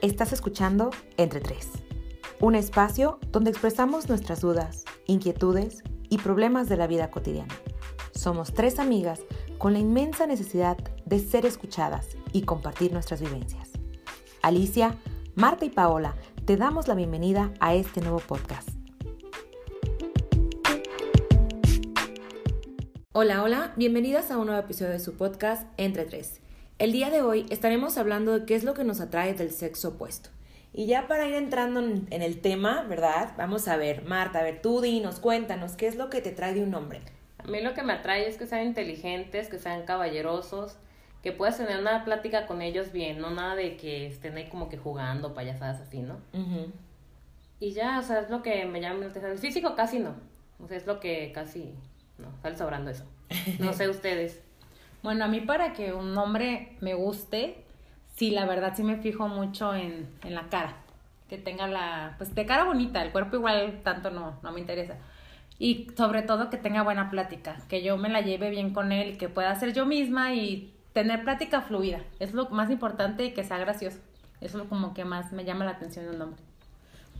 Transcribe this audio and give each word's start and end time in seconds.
Estás 0.00 0.32
escuchando 0.32 0.90
Entre 1.16 1.40
Tres, 1.40 1.70
un 2.38 2.54
espacio 2.54 3.18
donde 3.32 3.50
expresamos 3.50 4.08
nuestras 4.08 4.40
dudas, 4.40 4.84
inquietudes 5.08 5.82
y 6.08 6.18
problemas 6.18 6.68
de 6.68 6.76
la 6.76 6.86
vida 6.86 7.10
cotidiana. 7.10 7.52
Somos 8.12 8.54
tres 8.54 8.78
amigas 8.78 9.18
con 9.58 9.72
la 9.72 9.80
inmensa 9.80 10.28
necesidad 10.28 10.76
de 11.04 11.18
ser 11.18 11.46
escuchadas 11.46 12.06
y 12.32 12.42
compartir 12.42 12.92
nuestras 12.92 13.20
vivencias. 13.20 13.70
Alicia, 14.40 14.96
Marta 15.34 15.64
y 15.64 15.70
Paola, 15.70 16.14
te 16.44 16.56
damos 16.56 16.86
la 16.86 16.94
bienvenida 16.94 17.52
a 17.58 17.74
este 17.74 18.00
nuevo 18.00 18.20
podcast. 18.20 18.68
Hola, 23.12 23.42
hola, 23.42 23.72
bienvenidas 23.76 24.30
a 24.30 24.38
un 24.38 24.46
nuevo 24.46 24.60
episodio 24.60 24.92
de 24.92 25.00
su 25.00 25.16
podcast 25.16 25.66
Entre 25.76 26.04
Tres. 26.04 26.40
El 26.78 26.92
día 26.92 27.10
de 27.10 27.22
hoy 27.22 27.44
estaremos 27.50 27.98
hablando 27.98 28.38
de 28.38 28.46
qué 28.46 28.54
es 28.54 28.62
lo 28.62 28.72
que 28.72 28.84
nos 28.84 29.00
atrae 29.00 29.34
del 29.34 29.50
sexo 29.50 29.88
opuesto. 29.88 30.30
Y 30.72 30.86
ya 30.86 31.08
para 31.08 31.26
ir 31.26 31.34
entrando 31.34 31.80
en, 31.80 32.06
el 32.10 32.40
tema, 32.40 32.84
¿verdad? 32.84 33.34
Vamos 33.36 33.66
a 33.66 33.76
ver, 33.76 34.04
Marta, 34.04 34.38
a 34.38 34.42
ver, 34.44 34.62
tú 34.62 34.80
dinos, 34.80 35.18
cuéntanos, 35.18 35.72
¿qué 35.72 35.88
es 35.88 35.96
lo 35.96 36.08
que 36.08 36.20
te 36.20 36.30
trae 36.30 36.54
de 36.54 36.62
un 36.62 36.72
hombre? 36.76 37.00
A 37.38 37.48
mí 37.48 37.60
lo 37.62 37.74
que 37.74 37.82
me 37.82 37.94
atrae 37.94 38.28
es 38.28 38.36
que 38.36 38.46
sean 38.46 38.64
inteligentes, 38.64 39.48
que 39.48 39.58
sean 39.58 39.86
caballerosos, 39.86 40.76
que 41.20 41.32
puedas 41.32 41.56
tener 41.56 41.80
una 41.80 42.04
plática 42.04 42.46
con 42.46 42.62
ellos 42.62 42.92
bien, 42.92 43.18
no 43.18 43.30
nada 43.30 43.56
de 43.56 43.76
que 43.76 44.06
estén 44.06 44.36
ahí 44.36 44.48
como 44.48 44.68
que 44.68 44.78
jugando, 44.78 45.34
payasadas 45.34 45.80
así, 45.80 45.98
¿no? 45.98 46.20
Y 47.58 47.72
ya, 47.72 47.98
o 47.98 48.02
sea, 48.02 48.20
es 48.20 48.30
lo 48.30 48.40
que 48.40 48.66
me 48.66 48.80
llama 48.80 49.00
la 49.00 49.06
atención. 49.06 49.32
El 49.32 49.38
físico 49.38 49.74
casi 49.74 49.98
no. 49.98 50.14
O 50.62 50.68
sea, 50.68 50.76
es 50.76 50.86
lo 50.86 51.00
que 51.00 51.32
casi, 51.34 51.74
no, 52.18 52.28
sale 52.40 52.56
sobrando 52.56 52.92
eso. 52.92 53.04
No 53.58 53.72
sé 53.72 53.88
ustedes. 53.88 54.42
Bueno, 55.02 55.24
a 55.24 55.28
mí 55.28 55.40
para 55.40 55.72
que 55.72 55.92
un 55.92 56.16
hombre 56.18 56.76
me 56.80 56.94
guste, 56.94 57.64
sí, 58.16 58.30
la 58.30 58.46
verdad 58.46 58.74
sí 58.76 58.82
me 58.82 58.96
fijo 58.96 59.28
mucho 59.28 59.74
en, 59.74 60.08
en 60.24 60.34
la 60.34 60.48
cara. 60.48 60.76
Que 61.28 61.38
tenga 61.38 61.66
la, 61.66 62.14
pues 62.18 62.34
de 62.34 62.46
cara 62.46 62.64
bonita, 62.64 63.02
el 63.02 63.12
cuerpo 63.12 63.36
igual 63.36 63.80
tanto 63.84 64.10
no, 64.10 64.38
no 64.42 64.52
me 64.52 64.60
interesa. 64.60 64.96
Y 65.58 65.88
sobre 65.96 66.22
todo 66.22 66.50
que 66.50 66.56
tenga 66.56 66.82
buena 66.82 67.10
plática, 67.10 67.58
que 67.68 67.82
yo 67.82 67.96
me 67.96 68.08
la 68.08 68.20
lleve 68.20 68.50
bien 68.50 68.72
con 68.72 68.92
él, 68.92 69.18
que 69.18 69.28
pueda 69.28 69.54
ser 69.56 69.72
yo 69.72 69.86
misma 69.86 70.34
y 70.34 70.72
tener 70.92 71.22
plática 71.24 71.60
fluida. 71.60 72.00
Es 72.18 72.32
lo 72.32 72.48
más 72.50 72.70
importante 72.70 73.24
y 73.24 73.32
que 73.32 73.44
sea 73.44 73.58
gracioso. 73.58 73.98
Eso 74.40 74.58
es 74.58 74.64
lo 74.64 74.68
como 74.68 74.94
que 74.94 75.04
más 75.04 75.32
me 75.32 75.44
llama 75.44 75.64
la 75.64 75.72
atención 75.72 76.06
de 76.06 76.16
un 76.16 76.22
hombre. 76.22 76.42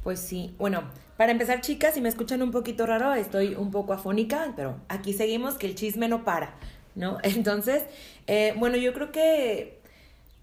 Pues 0.04 0.20
sí, 0.20 0.54
bueno, 0.58 0.84
para 1.16 1.32
empezar 1.32 1.60
chicas, 1.60 1.94
si 1.94 2.00
me 2.00 2.08
escuchan 2.08 2.40
un 2.42 2.52
poquito 2.52 2.86
raro, 2.86 3.12
estoy 3.14 3.54
un 3.56 3.70
poco 3.70 3.92
afónica, 3.92 4.52
pero 4.54 4.76
aquí 4.88 5.12
seguimos 5.12 5.56
que 5.56 5.66
el 5.66 5.74
chisme 5.74 6.08
no 6.08 6.24
para. 6.24 6.54
¿No? 6.98 7.18
Entonces, 7.22 7.84
eh, 8.26 8.54
bueno, 8.56 8.76
yo 8.76 8.92
creo 8.92 9.10
que, 9.10 9.78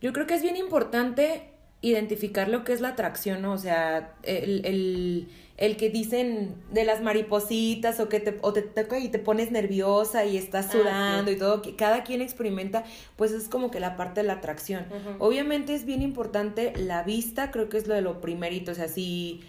yo 0.02 0.14
creo 0.14 0.26
que 0.26 0.34
es 0.34 0.42
bien 0.42 0.58
importante 0.58 1.50
identificar 1.82 2.48
lo 2.48 2.64
que 2.64 2.74
es 2.74 2.82
la 2.82 2.90
atracción, 2.90 3.44
¿no? 3.44 3.54
O 3.54 3.58
sea, 3.60 4.16
el, 4.24 4.66
el, 4.66 5.28
el 5.58 5.78
que 5.78 5.90
dicen 5.90 6.56
de 6.72 6.84
las 6.84 7.02
maripositas 7.02 8.00
o 8.00 8.10
que 8.10 8.20
te, 8.20 8.40
o 8.42 8.54
te 8.54 8.64
toca 8.64 8.98
y 8.98 9.10
te 9.10 9.20
pones 9.20 9.52
nerviosa 9.52 10.26
y 10.26 10.38
estás 10.38 10.68
ah, 10.68 10.72
sudando 10.72 11.32
y 11.32 11.38
todo, 11.38 11.62
que 11.62 11.76
cada 11.76 12.04
quien 12.04 12.22
experimenta, 12.22 12.86
pues 13.18 13.32
es 13.32 13.48
como 13.48 13.70
que 13.70 13.80
la 13.80 13.98
parte 13.98 14.22
de 14.22 14.28
la 14.28 14.34
atracción. 14.34 14.86
Obviamente 15.20 15.76
es 15.76 15.86
bien 15.86 16.02
importante 16.02 16.74
la 16.76 17.04
vista, 17.04 17.52
creo 17.52 17.70
que 17.70 17.78
es 17.78 17.88
lo 17.88 17.94
de 17.94 18.02
lo 18.02 18.20
primerito, 18.20 18.72
o 18.72 18.76
sea, 18.76 18.88
si 18.88 19.44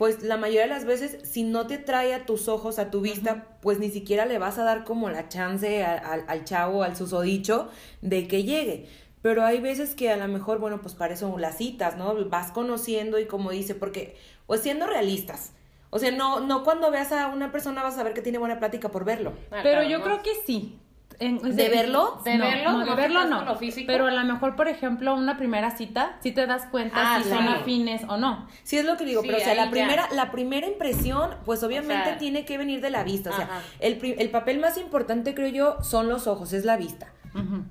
pues 0.00 0.22
la 0.22 0.38
mayoría 0.38 0.62
de 0.62 0.68
las 0.68 0.86
veces, 0.86 1.18
si 1.28 1.42
no 1.42 1.66
te 1.66 1.76
trae 1.76 2.14
a 2.14 2.24
tus 2.24 2.48
ojos, 2.48 2.78
a 2.78 2.90
tu 2.90 3.02
vista, 3.02 3.58
pues 3.60 3.78
ni 3.78 3.90
siquiera 3.90 4.24
le 4.24 4.38
vas 4.38 4.56
a 4.56 4.64
dar 4.64 4.84
como 4.84 5.10
la 5.10 5.28
chance 5.28 5.84
al 5.84 6.44
chavo, 6.44 6.84
al 6.84 6.96
susodicho, 6.96 7.68
de 8.00 8.26
que 8.26 8.42
llegue. 8.42 8.88
Pero 9.20 9.44
hay 9.44 9.60
veces 9.60 9.94
que 9.94 10.10
a 10.10 10.16
lo 10.16 10.26
mejor, 10.26 10.58
bueno, 10.58 10.80
pues 10.80 10.94
para 10.94 11.12
eso 11.12 11.36
las 11.36 11.58
citas, 11.58 11.98
¿no? 11.98 12.14
Vas 12.30 12.50
conociendo 12.50 13.18
y 13.18 13.26
como 13.26 13.50
dice, 13.50 13.74
porque, 13.74 14.16
pues 14.46 14.62
siendo 14.62 14.86
realistas, 14.86 15.52
o 15.90 15.98
sea, 15.98 16.10
no, 16.12 16.40
no 16.40 16.64
cuando 16.64 16.90
veas 16.90 17.12
a 17.12 17.26
una 17.26 17.52
persona 17.52 17.82
vas 17.82 17.98
a 17.98 18.02
ver 18.02 18.14
que 18.14 18.22
tiene 18.22 18.38
buena 18.38 18.58
plática 18.58 18.88
por 18.88 19.04
verlo. 19.04 19.34
Ah, 19.50 19.60
Pero 19.62 19.82
yo 19.82 20.00
creo 20.00 20.22
que 20.22 20.30
sí. 20.46 20.78
¿De 21.20 21.68
verlo? 21.68 22.20
De 22.24 22.38
verlo, 22.38 22.72
no, 22.72 22.86
de 22.86 22.94
verlo 22.94 23.24
no. 23.26 23.58
Pero 23.86 24.06
a 24.06 24.10
lo 24.10 24.24
mejor, 24.24 24.56
por 24.56 24.68
ejemplo, 24.68 25.14
una 25.14 25.36
primera 25.36 25.70
cita, 25.76 26.16
si 26.22 26.32
te 26.32 26.46
das 26.46 26.66
cuenta 26.70 27.16
ah, 27.16 27.20
si 27.22 27.28
son 27.28 27.46
afines 27.46 28.02
o 28.08 28.16
no. 28.16 28.48
Sí, 28.62 28.78
es 28.78 28.86
lo 28.86 28.96
que 28.96 29.04
digo, 29.04 29.20
pero 29.22 29.36
o 29.36 29.40
sea, 29.40 29.54
la 29.54 29.70
primera, 29.70 30.08
la 30.12 30.30
primera 30.30 30.66
impresión, 30.66 31.30
pues 31.44 31.62
obviamente 31.62 32.16
tiene 32.18 32.46
que 32.46 32.56
venir 32.56 32.80
de 32.80 32.90
la 32.90 33.04
vista. 33.04 33.30
O 33.30 33.36
sea, 33.36 33.62
el, 33.80 33.98
el 34.18 34.30
papel 34.30 34.60
más 34.60 34.78
importante, 34.78 35.34
creo 35.34 35.48
yo, 35.48 35.82
son 35.82 36.08
los 36.08 36.26
ojos, 36.26 36.52
es 36.52 36.64
la 36.64 36.76
vista. 36.76 37.12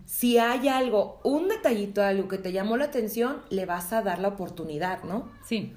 Si 0.05 0.37
hay 0.37 0.67
algo, 0.69 1.19
un 1.23 1.49
detallito, 1.49 2.01
algo 2.01 2.27
que 2.27 2.37
te 2.37 2.51
llamó 2.51 2.77
la 2.77 2.85
atención, 2.85 3.41
le 3.49 3.65
vas 3.65 3.91
a 3.93 4.01
dar 4.01 4.19
la 4.19 4.29
oportunidad, 4.29 5.03
¿no? 5.03 5.31
Sí. 5.43 5.75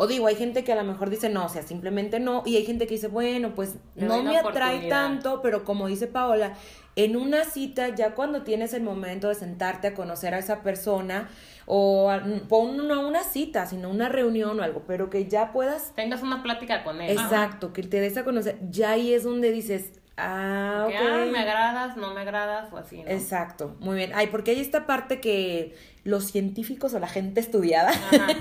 O 0.00 0.06
digo, 0.06 0.28
hay 0.28 0.36
gente 0.36 0.62
que 0.62 0.72
a 0.72 0.76
lo 0.76 0.84
mejor 0.84 1.10
dice 1.10 1.28
no, 1.28 1.46
o 1.46 1.48
sea, 1.48 1.62
simplemente 1.62 2.20
no. 2.20 2.44
Y 2.46 2.54
hay 2.56 2.64
gente 2.64 2.86
que 2.86 2.94
dice, 2.94 3.08
bueno, 3.08 3.56
pues 3.56 3.78
no 3.96 4.22
me 4.22 4.38
atrae 4.38 4.88
tanto, 4.88 5.42
pero 5.42 5.64
como 5.64 5.88
dice 5.88 6.06
Paola, 6.06 6.54
en 6.94 7.16
una 7.16 7.42
cita, 7.42 7.88
ya 7.88 8.14
cuando 8.14 8.42
tienes 8.42 8.74
el 8.74 8.84
momento 8.84 9.26
de 9.28 9.34
sentarte 9.34 9.88
a 9.88 9.94
conocer 9.94 10.34
a 10.34 10.38
esa 10.38 10.62
persona, 10.62 11.28
o 11.66 12.12
pon 12.48 12.86
no 12.86 13.08
una 13.08 13.24
cita, 13.24 13.66
sino 13.66 13.90
una 13.90 14.08
reunión 14.08 14.60
o 14.60 14.62
algo, 14.62 14.84
pero 14.86 15.10
que 15.10 15.26
ya 15.26 15.50
puedas... 15.50 15.92
Tengas 15.96 16.22
una 16.22 16.44
plática 16.44 16.84
con 16.84 17.00
él. 17.00 17.10
Exacto, 17.10 17.72
que 17.72 17.82
te 17.82 18.00
des 18.00 18.16
a 18.18 18.22
conocer. 18.22 18.56
Ya 18.70 18.92
ahí 18.92 19.12
es 19.12 19.24
donde 19.24 19.50
dices, 19.50 19.94
Ah, 20.20 20.86
ok. 20.88 20.94
Ah, 20.98 21.26
me 21.30 21.38
agradas, 21.38 21.96
no 21.96 22.12
me 22.12 22.22
agradas 22.22 22.72
o 22.72 22.76
así, 22.76 23.02
¿no? 23.02 23.08
Exacto, 23.08 23.76
muy 23.78 23.96
bien. 23.96 24.10
Ay, 24.14 24.26
porque 24.26 24.50
hay 24.50 24.60
esta 24.60 24.84
parte 24.84 25.20
que 25.20 25.76
los 26.02 26.24
científicos 26.24 26.92
o 26.94 26.98
la 26.98 27.06
gente 27.06 27.38
estudiada 27.38 27.92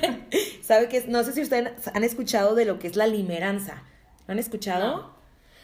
sabe 0.68 0.90
que 0.90 1.06
no 1.08 1.24
sé 1.24 1.32
si 1.32 1.42
ustedes 1.42 1.72
han 1.94 2.04
escuchado 2.04 2.54
de 2.54 2.66
lo 2.66 2.78
que 2.78 2.88
es 2.88 2.98
la 2.98 3.08
limeranza. 3.08 3.84
¿Lo 4.28 4.34
han 4.34 4.40
escuchado? 4.40 5.16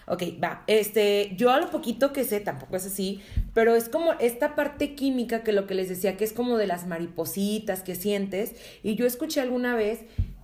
Ok, 0.08 0.24
va. 0.41 0.64
Este, 0.68 1.34
yo 1.36 1.52
a 1.52 1.59
lo 1.59 1.69
poquito 1.69 2.14
que 2.14 2.24
sé, 2.24 2.40
tampoco 2.40 2.78
es 2.78 2.86
así, 2.86 3.22
pero 3.53 3.75
es 3.75 3.90
como 3.90 4.14
esta 4.14 4.56
parte 4.56 4.96
química 4.96 5.44
que 5.44 5.52
lo 5.52 5.68
que 5.68 5.75
les 5.75 5.90
decía, 5.90 6.16
que 6.16 6.24
es 6.24 6.31
como 6.31 6.58
de 6.58 6.68
las 6.68 6.88
maripositas 6.88 7.84
que 7.84 7.96
sientes. 7.96 8.56
Y 8.81 8.96
yo 8.96 9.06
escuché 9.06 9.41
alguna 9.41 9.75
vez 9.75 10.00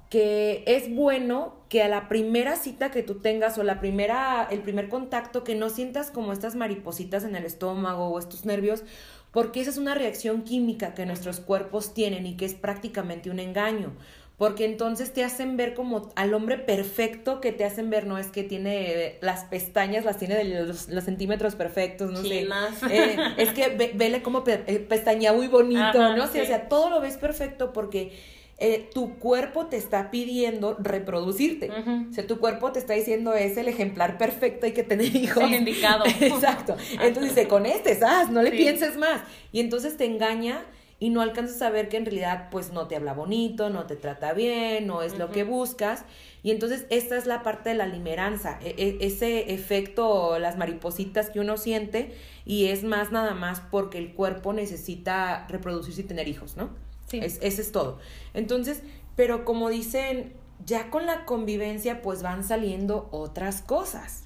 que 0.10 0.64
es 0.66 0.94
bueno 0.94 1.56
que 1.70 1.82
a 1.82 1.88
la 1.88 2.10
primera 2.10 2.56
cita 2.56 2.92
que 2.92 3.04
tú 3.04 3.16
tengas 3.16 3.58
o 3.58 3.64
la 3.64 3.80
primera, 3.80 4.48
el 4.52 4.62
primer 4.62 4.90
contacto, 4.90 5.46
que 5.46 5.56
no 5.56 5.70
sientas 5.70 6.12
como 6.12 6.34
estas 6.34 6.56
maripositas 6.56 7.24
en 7.24 7.36
el 7.36 7.46
estómago 7.46 8.08
o 8.08 8.20
estos 8.20 8.44
nervios, 8.44 8.84
porque 9.32 9.62
esa 9.62 9.70
es 9.70 9.78
una 9.78 9.94
reacción 9.94 10.44
química 10.44 10.96
que 10.96 11.06
nuestros 11.06 11.40
cuerpos 11.40 11.94
tienen 11.94 12.26
y 12.26 12.36
que 12.36 12.46
es 12.46 12.56
prácticamente 12.56 13.30
un 13.30 13.40
engaño. 13.40 13.94
Porque 14.40 14.64
entonces 14.64 15.12
te 15.12 15.26
hacen 15.26 15.58
ver 15.58 15.74
como 15.74 16.14
al 16.16 16.34
hombre 16.34 16.58
perfecto 16.58 17.42
que 17.42 17.52
te 17.52 17.66
hacen 17.66 17.90
ver, 17.90 18.08
no 18.08 18.18
es 18.18 18.28
que 18.28 18.44
tiene 18.44 19.18
las 19.20 19.44
pestañas, 19.44 20.06
las 20.06 20.18
tiene 20.18 20.36
de 20.36 20.46
los, 20.66 20.88
centímetros 21.04 21.56
perfectos, 21.56 22.10
no 22.10 22.22
sé. 22.24 22.48
Eh, 22.90 23.18
es 23.38 23.50
que 23.50 23.92
vele 23.94 24.22
como 24.22 24.46
eh, 24.48 24.86
pestaña 24.88 25.34
muy 25.34 25.48
bonito, 25.48 26.16
¿no? 26.16 26.24
o 26.24 26.28
sea, 26.28 26.70
todo 26.70 26.90
lo 26.90 27.02
ves 27.02 27.18
perfecto 27.18 27.74
porque 27.74 28.14
eh, 28.60 28.90
tu 28.94 29.20
cuerpo 29.20 29.66
te 29.66 29.76
está 29.76 30.10
pidiendo 30.10 30.78
reproducirte. 30.80 31.70
O 32.10 32.14
sea, 32.14 32.26
tu 32.26 32.40
cuerpo 32.40 32.72
te 32.72 32.80
está 32.80 32.94
diciendo 32.94 33.34
es 33.34 33.58
el 33.58 33.68
ejemplar 33.68 34.18
perfecto, 34.18 34.66
hay 34.66 34.72
que 34.72 34.84
tener 34.84 35.14
hijos. 35.18 35.44
El 35.44 35.54
indicado. 35.54 36.06
Exacto. 36.22 36.78
Entonces 37.02 37.36
dice, 37.36 37.50
con 37.50 37.66
este, 37.66 37.94
¿sabes? 37.96 38.30
No 38.30 38.42
le 38.42 38.52
pienses 38.52 38.96
más. 38.96 39.20
Y 39.52 39.60
entonces 39.60 39.98
te 39.98 40.06
engaña 40.06 40.66
y 41.00 41.10
no 41.10 41.22
alcanzas 41.22 41.62
a 41.62 41.70
ver 41.70 41.88
que 41.88 41.98
en 41.98 42.06
realidad 42.06 42.50
pues 42.52 42.74
no 42.74 42.88
te 42.88 42.96
habla 42.96 43.14
bonito, 43.14 43.70
no 43.70 43.86
te 43.86 43.96
trata 43.96 44.34
bien, 44.34 44.86
no 44.86 45.02
es 45.02 45.18
lo 45.18 45.32
que 45.32 45.44
buscas. 45.44 46.04
Y 46.44 46.52
entonces 46.52 46.86
esta 46.90 47.18
es 47.18 47.26
la 47.26 47.42
parte 47.42 47.70
de 47.70 47.76
la 47.76 47.86
limeranza, 47.86 48.60
e, 48.62 48.76
e, 48.78 49.06
ese 49.06 49.54
efecto, 49.54 50.40
las 50.40 50.58
maripositas 50.58 51.30
que 51.30 51.40
uno 51.40 51.58
siente 51.58 52.14
y 52.46 52.68
es 52.68 52.84
más 52.84 53.12
nada 53.12 53.34
más 53.34 53.62
porque 53.72 53.98
el 53.98 54.14
cuerpo 54.14 54.52
necesita 54.54 55.48
reproducirse 55.48 56.02
y 56.02 56.06
tener 56.06 56.28
hijos, 56.28 56.58
¿no? 56.58 56.70
Sí. 57.08 57.20
Es, 57.24 57.40
ese 57.42 57.62
es 57.62 57.72
todo. 57.72 58.00
Entonces, 58.34 58.84
pero 59.16 59.46
como 59.46 59.70
dicen, 59.70 60.34
ya 60.66 60.90
con 60.90 61.06
la 61.06 61.26
convivencia 61.26 62.02
pues 62.02 62.22
van 62.24 62.44
saliendo 62.44 63.08
otras 63.12 63.62
cosas. 63.62 64.26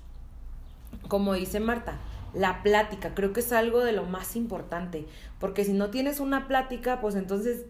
Como 1.08 1.34
dice 1.34 1.60
Marta, 1.60 2.00
la 2.34 2.64
plática, 2.64 3.14
creo 3.14 3.34
que 3.34 3.42
es 3.42 3.52
algo 3.52 3.84
de 3.84 3.92
lo 3.92 4.04
más 4.06 4.36
importante, 4.36 5.06
porque 5.40 5.64
si 5.64 5.74
no 5.74 5.90
tienes 5.90 6.20
una 6.20 6.48
plática, 6.48 7.00
pues 7.02 7.16
entonces, 7.16 7.66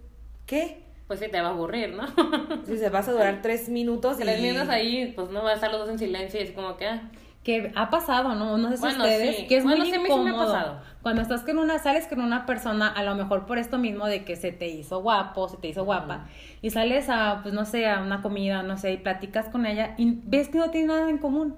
¿qué? 0.45 0.83
Pues 1.07 1.19
sí, 1.19 1.27
te 1.29 1.41
va 1.41 1.49
a 1.49 1.51
aburrir, 1.51 1.93
¿no? 1.93 2.07
si 2.65 2.77
se 2.77 2.89
vas 2.89 3.07
a 3.07 3.11
durar 3.11 3.41
tres 3.41 3.69
minutos. 3.69 4.17
Tres 4.17 4.41
minutos 4.41 4.69
ahí, 4.69 5.11
pues 5.15 5.29
no 5.29 5.43
vas 5.43 5.51
a 5.51 5.55
estar 5.55 5.71
los 5.71 5.81
dos 5.81 5.89
en 5.89 5.99
silencio 5.99 6.39
y 6.39 6.43
así 6.43 6.53
como 6.53 6.77
que... 6.77 6.87
Ah, 6.87 7.09
que 7.43 7.73
ha 7.75 7.89
pasado, 7.89 8.35
¿no? 8.35 8.57
No 8.57 8.69
sé 8.71 8.77
si 8.77 8.87
ustedes, 8.87 9.47
que 9.47 9.57
es 9.57 9.65
muy 9.65 9.93
incómodo. 9.93 10.79
Cuando 11.01 11.21
estás 11.21 11.41
con 11.41 11.57
una, 11.57 11.77
sales 11.79 12.07
con 12.07 12.21
una 12.21 12.45
persona, 12.45 12.87
a 12.87 13.03
lo 13.03 13.15
mejor 13.15 13.45
por 13.45 13.57
esto 13.57 13.77
mismo 13.77 14.07
de 14.07 14.23
que 14.23 14.37
se 14.37 14.53
te 14.53 14.69
hizo 14.69 15.01
guapo, 15.01 15.49
se 15.49 15.57
te 15.57 15.67
hizo 15.67 15.83
guapa, 15.83 16.27
y 16.61 16.69
sales 16.69 17.09
a, 17.09 17.41
pues 17.43 17.53
no 17.53 17.65
sé, 17.65 17.87
a 17.89 18.01
una 18.01 18.21
comida, 18.21 18.63
no 18.63 18.77
sé, 18.77 18.93
y 18.93 18.97
platicas 18.97 19.49
con 19.49 19.65
ella, 19.65 19.93
y 19.97 20.19
ves 20.23 20.47
que 20.47 20.57
no 20.57 20.69
tiene 20.69 20.87
nada 20.87 21.09
en 21.09 21.17
común. 21.17 21.55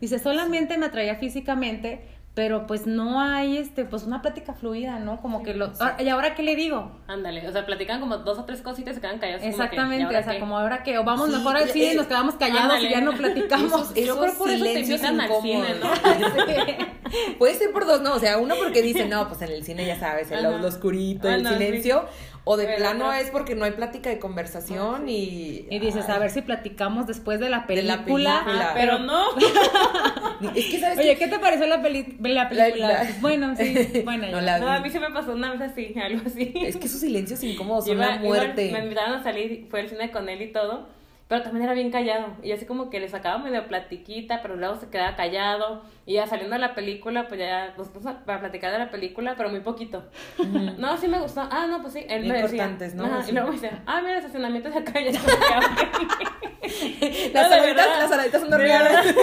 Dice, 0.00 0.18
solamente 0.18 0.78
me 0.78 0.86
atraía 0.86 1.16
físicamente, 1.16 2.00
pero 2.36 2.66
pues 2.66 2.86
no 2.86 3.18
hay 3.18 3.56
este 3.56 3.86
pues 3.86 4.02
una 4.02 4.20
plática 4.20 4.52
fluida 4.52 4.98
no 4.98 5.22
como 5.22 5.42
que 5.42 5.54
lo 5.54 5.72
ah, 5.80 5.96
y 5.98 6.06
ahora 6.10 6.34
qué 6.34 6.42
le 6.42 6.54
digo 6.54 6.92
ándale 7.08 7.48
o 7.48 7.50
sea 7.50 7.64
platican 7.64 7.98
como 7.98 8.18
dos 8.18 8.38
o 8.38 8.44
tres 8.44 8.60
cositas 8.60 8.92
y 8.92 8.94
se 8.96 9.00
quedan 9.00 9.18
callados 9.18 9.42
exactamente 9.42 10.14
o 10.14 10.22
sea 10.22 10.38
como 10.38 10.58
ahora 10.58 10.82
que 10.82 10.98
o 10.98 11.02
vamos 11.02 11.30
mejor 11.30 11.56
al 11.56 11.70
cine 11.70 11.94
y 11.94 11.96
nos 11.96 12.06
quedamos 12.06 12.34
callados 12.34 12.78
y 12.82 12.90
ya 12.90 13.00
no 13.00 13.12
platicamos. 13.16 13.94
Yo 13.94 14.20
creo 14.20 14.34
por 14.34 14.50
eso 14.50 14.64
te 14.64 14.80
invitan 14.80 15.18
al 15.18 15.30
cine 15.40 15.76
no 15.80 15.88
puede 17.38 17.54
ser 17.54 17.72
por 17.72 17.86
dos 17.86 18.02
no 18.02 18.12
o 18.12 18.18
sea 18.18 18.36
uno 18.36 18.54
porque 18.62 18.82
dice 18.82 19.06
no 19.08 19.28
pues 19.28 19.40
en 19.40 19.52
el 19.52 19.64
cine 19.64 19.86
ya 19.86 19.98
sabes 19.98 20.30
el 20.30 20.42
lo 20.42 20.68
oscurito 20.68 21.30
el 21.30 21.46
silencio 21.48 22.06
o 22.48 22.56
de 22.56 22.76
plano 22.76 23.12
es 23.12 23.30
porque 23.30 23.56
no 23.56 23.64
hay 23.64 23.72
plática 23.72 24.08
de 24.08 24.20
conversación 24.20 25.08
y... 25.08 25.66
Y 25.68 25.80
dices, 25.80 26.08
a 26.08 26.16
ver 26.20 26.30
si 26.30 26.42
platicamos 26.42 27.08
después 27.08 27.40
de 27.40 27.50
la 27.50 27.66
película. 27.66 28.44
Ah, 28.46 28.70
pero 28.72 29.00
no. 29.00 29.36
es 30.54 30.66
que, 30.66 30.78
¿sabes 30.78 30.96
Oye, 31.00 31.16
¿qué 31.18 31.26
te 31.26 31.40
pareció 31.40 31.66
la, 31.66 31.82
peli 31.82 32.04
la 32.34 32.48
película? 32.48 33.06
Bueno, 33.20 33.54
sí, 33.56 34.00
bueno. 34.04 34.26
No, 34.30 34.40
la 34.40 34.58
no, 34.58 34.68
a 34.68 34.80
mí 34.80 34.90
se 34.90 35.00
me 35.00 35.10
pasó 35.10 35.32
una 35.32 35.52
vez 35.52 35.60
así, 35.60 35.94
algo 36.02 36.22
así. 36.26 36.52
Es 36.56 36.76
que 36.76 36.88
sus 36.88 37.00
silencios 37.00 37.42
incómodos 37.42 37.86
son 37.86 37.98
la 37.98 38.18
muerte. 38.18 38.70
me 38.72 38.80
invitaron 38.80 39.14
a 39.14 39.22
salir, 39.22 39.66
fue 39.70 39.80
al 39.80 39.88
cine 39.88 40.10
con 40.10 40.28
él 40.28 40.42
y 40.42 40.52
todo. 40.52 40.94
Pero 41.28 41.42
también 41.42 41.64
era 41.64 41.74
bien 41.74 41.90
callado. 41.90 42.36
Y 42.40 42.52
así 42.52 42.66
como 42.66 42.88
que 42.88 43.00
le 43.00 43.08
sacaba 43.08 43.38
medio 43.38 43.66
platiquita, 43.66 44.42
pero 44.42 44.54
luego 44.54 44.76
se 44.76 44.88
quedaba 44.90 45.16
callado. 45.16 45.82
Y 46.06 46.14
ya 46.14 46.26
saliendo 46.28 46.54
de 46.54 46.60
la 46.60 46.76
película, 46.76 47.26
pues 47.26 47.40
ya 47.40 47.74
nos 47.76 47.88
pusimos 47.88 48.14
para 48.24 48.38
platicar 48.38 48.70
de 48.70 48.78
la 48.78 48.90
película, 48.92 49.34
pero 49.36 49.48
muy 49.48 49.58
poquito. 49.58 50.04
No, 50.78 50.96
sí 50.96 51.08
me 51.08 51.18
gustó. 51.18 51.40
Ah, 51.50 51.66
no, 51.68 51.82
pues 51.82 51.94
sí. 51.94 52.06
Él 52.08 52.26
me 52.28 52.42
decía. 52.42 52.68
¿no? 52.94 53.28
Y 53.28 53.32
luego 53.32 53.48
me 53.48 53.54
decía, 53.54 53.82
ah, 53.86 54.00
mira, 54.02 54.12
el 54.12 54.18
estacionamiento 54.18 54.70
de 54.70 54.78
acá. 54.78 55.00
Ya 55.00 55.10
las 57.32 57.48
saladitas, 57.48 57.98
las 57.98 58.10
saladitas 58.10 58.40
son 58.40 58.52
reales. 58.52 59.14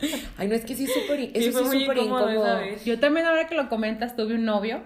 Ay, 0.38 0.48
no, 0.48 0.54
es 0.54 0.64
que 0.64 0.74
sí, 0.74 0.86
súper, 0.86 1.30
eso 1.34 1.64
sí, 1.64 1.80
súper 1.80 1.98
incómodo. 1.98 2.58
Yo 2.84 2.98
también, 2.98 3.26
ahora 3.26 3.46
que 3.46 3.54
lo 3.54 3.68
comentas, 3.68 4.16
tuve 4.16 4.34
un 4.34 4.44
novio 4.44 4.82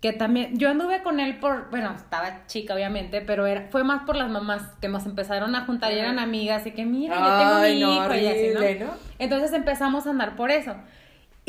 que 0.00 0.14
también, 0.14 0.58
yo 0.58 0.70
anduve 0.70 1.02
con 1.02 1.20
él 1.20 1.38
por, 1.38 1.68
bueno, 1.70 1.94
estaba 1.94 2.46
chica 2.46 2.74
obviamente, 2.74 3.20
pero 3.20 3.46
era, 3.46 3.68
fue 3.70 3.84
más 3.84 4.04
por 4.04 4.16
las 4.16 4.30
mamás 4.30 4.62
que 4.80 4.88
nos 4.88 5.04
empezaron 5.04 5.54
a 5.54 5.66
juntar 5.66 5.92
y 5.92 5.98
eran 5.98 6.18
amigas 6.18 6.66
y 6.66 6.70
que 6.70 6.86
mira, 6.86 7.16
yo 7.16 7.38
tengo 7.38 7.86
mi 7.86 7.96
hijo 7.96 8.14
y 8.14 8.26
así, 8.26 8.78
¿no? 8.78 8.90
Entonces 9.18 9.52
empezamos 9.52 10.06
a 10.06 10.10
andar 10.10 10.36
por 10.36 10.50
eso. 10.50 10.74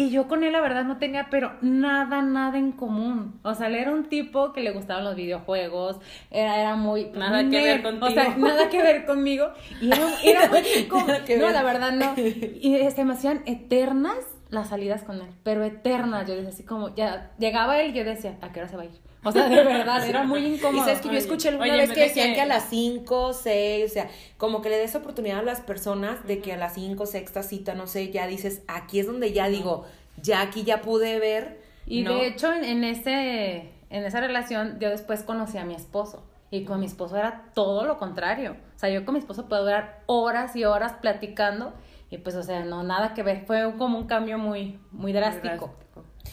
Y 0.02 0.10
yo 0.10 0.28
con 0.28 0.44
él 0.44 0.52
la 0.52 0.62
verdad 0.62 0.84
no 0.84 0.98
tenía, 0.98 1.28
pero 1.30 1.54
nada, 1.62 2.24
nada 2.24 2.58
en 2.58 2.72
común. 2.72 3.40
O 3.44 3.54
sea, 3.54 3.68
él 3.68 3.76
era 3.76 3.92
un 3.92 4.06
tipo 4.06 4.52
que 4.52 4.62
le 4.62 4.72
gustaban 4.72 5.04
los 5.04 5.16
videojuegos, 5.16 5.98
era, 6.32 6.60
era 6.60 6.76
muy... 6.76 7.12
Nada 7.14 7.48
que 7.48 7.62
ver 7.62 7.84
contigo. 7.84 8.08
O 8.08 8.10
sea, 8.10 8.36
nada 8.36 8.68
que 8.70 8.82
ver 8.82 9.06
conmigo. 9.06 9.52
Y 9.80 9.92
era, 9.92 10.08
era 10.24 10.50
muy 10.50 10.62
incómodo. 10.80 11.14
No, 11.38 11.50
la 11.50 11.64
verdad 11.64 11.92
no. 11.92 12.14
Y 12.18 12.90
se 12.90 13.06
me 13.06 13.14
hacían 13.14 13.44
eternas 13.46 14.18
las 14.50 14.70
salidas 14.70 15.04
con 15.04 15.22
él, 15.22 15.30
pero 15.44 15.64
eternas. 15.64 16.28
Yo 16.28 16.34
decía 16.34 16.50
así 16.50 16.64
como, 16.64 16.96
ya 16.96 17.32
llegaba 17.38 17.80
él 17.80 17.92
y 17.92 17.94
yo 17.94 18.04
decía, 18.04 18.38
¿a 18.42 18.52
qué 18.52 18.60
hora 18.60 18.70
se 18.70 18.78
va 18.78 18.84
a 18.84 18.86
ir? 18.86 19.11
O 19.24 19.32
sea, 19.32 19.50
de 19.50 19.64
verdad, 19.64 20.08
era 20.08 20.24
muy 20.24 20.46
incómodo. 20.46 20.82
Y 20.82 20.86
sabes 20.86 21.02
que 21.02 21.10
yo 21.10 21.18
escuché 21.18 21.50
alguna 21.50 21.76
vez 21.76 21.92
que 21.92 22.02
decían 22.02 22.34
que... 22.34 22.42
a 22.42 22.46
las 22.46 22.70
5, 22.70 23.34
6, 23.34 23.86
o 23.86 23.94
sea, 23.94 24.10
como 24.38 24.62
que 24.62 24.70
le 24.70 24.78
des 24.78 24.96
oportunidad 24.96 25.40
a 25.40 25.44
las 25.44 25.62
personas 25.62 26.26
de 26.26 26.40
que 26.40 26.54
a 26.54 26.58
las 26.58 26.74
5, 26.74 27.06
sexta 27.06 27.44
cita, 27.44 27.76
no 27.76 27.88
sé, 27.88 28.12
ya 28.12 28.26
dices, 28.26 28.64
aquí 28.68 29.00
es 29.00 29.08
donde 29.08 29.32
ya 29.32 29.48
digo, 29.48 29.86
ya 30.22 30.42
aquí 30.42 30.64
ya 30.64 30.82
pude 30.82 31.20
ver. 31.20 31.62
Y 31.86 32.04
de 32.04 32.28
hecho, 32.28 32.52
en, 32.52 32.64
en, 32.64 32.84
ese, 32.84 33.72
en 33.90 34.06
esa 34.06 34.22
relación, 34.22 34.78
yo 34.80 34.90
después 34.90 35.24
conocí 35.24 35.58
a 35.58 35.66
mi 35.66 35.76
esposo. 35.76 36.24
Y 36.50 36.66
con 36.66 36.80
mi 36.82 36.86
esposo 36.86 37.16
era 37.16 37.46
todo 37.54 37.86
lo 37.86 37.98
contrario. 37.98 38.58
O 38.76 38.80
sea, 38.80 38.90
yo 38.90 39.06
con 39.06 39.14
mi 39.14 39.20
esposo 39.20 39.48
puedo 39.48 39.64
durar 39.64 40.02
horas 40.08 40.56
y 40.56 40.66
horas 40.66 40.94
platicando 41.00 41.74
y 42.12 42.18
pues, 42.18 42.36
o 42.36 42.44
sea, 42.44 42.66
no, 42.66 42.84
nada 42.84 43.14
que 43.14 43.24
ver. 43.24 43.46
Fue 43.46 43.74
como 43.78 43.98
un 43.98 44.06
cambio 44.06 44.38
muy, 44.38 44.78
muy 44.92 45.14
drástico. 45.14 45.74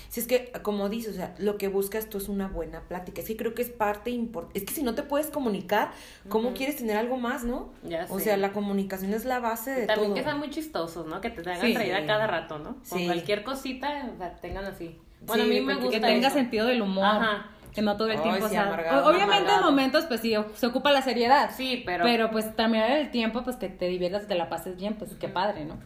Si 0.09 0.21
es 0.21 0.27
que, 0.27 0.53
como 0.63 0.89
dices, 0.89 1.15
o 1.15 1.17
sea, 1.17 1.35
lo 1.39 1.59
que 1.59 1.69
buscas 1.69 2.09
tú 2.09 2.19
es 2.19 2.29
una 2.29 2.49
buena 2.49 2.81
plática. 2.83 3.21
Es 3.21 3.27
que 3.27 3.37
creo 3.37 3.55
que 3.55 3.63
es 3.63 3.71
parte 3.71 4.11
importante. 4.11 4.59
Es 4.59 4.65
que 4.65 4.75
si 4.75 4.83
no 4.83 4.95
te 4.95 5.03
puedes 5.03 5.29
comunicar, 5.29 5.93
¿cómo 6.29 6.55
quieres 6.55 6.77
tener 6.77 6.97
algo 6.97 7.17
más, 7.17 7.45
no? 7.45 7.71
Ya 7.83 8.07
o 8.11 8.19
sea, 8.19 8.37
la 8.37 8.53
comunicación 8.53 9.13
es 9.15 9.25
la 9.25 9.41
base 9.41 9.71
de 9.71 9.87
todo. 9.87 9.97
También 9.97 10.15
que 10.15 10.23
sean 10.23 10.39
muy 10.39 10.51
chistosos, 10.51 11.07
¿no? 11.07 11.21
Que 11.21 11.31
te 11.31 11.41
hagan 11.51 11.75
reír 11.75 11.95
a 11.95 12.07
cada 12.07 12.27
rato, 12.27 12.59
¿no? 12.59 12.77
Con 12.89 13.05
cualquier 13.05 13.45
cosita, 13.45 14.11
o 14.15 14.19
sea, 14.19 14.35
tengan 14.37 14.65
así. 14.65 14.99
Bueno, 15.21 15.45
a 15.45 15.47
mí 15.47 15.61
me 15.61 15.75
gusta. 15.75 15.91
Que 15.91 16.01
tenga 16.01 16.31
sentido 16.31 16.67
del 16.67 16.83
humor. 16.83 17.05
Ajá 17.05 17.51
que 17.79 17.83
no 17.83 17.97
todo 17.97 18.09
el 18.09 18.21
tiempo 18.21 18.45
o 18.45 18.49
sea, 18.49 19.05
obviamente 19.05 19.53
en 19.53 19.61
momentos 19.63 20.07
pues 20.07 20.21
sí 20.21 20.35
se 20.55 20.67
ocupa 20.67 20.91
la 20.91 21.03
seriedad 21.03 21.51
sí 21.55 21.83
pero 21.85 22.05
pero 22.05 22.31
pues 22.31 22.57
también 22.57 22.85
el 22.85 23.11
tiempo 23.11 23.43
pues 23.45 23.57
que 23.57 23.69
te 23.69 23.87
diviertas 23.87 24.23
que 24.23 24.29
te 24.29 24.35
la 24.35 24.49
pases 24.49 24.77
bien 24.77 24.95
pues 24.95 25.15
qué 25.15 25.29
padre 25.29 25.65
no 25.65 25.79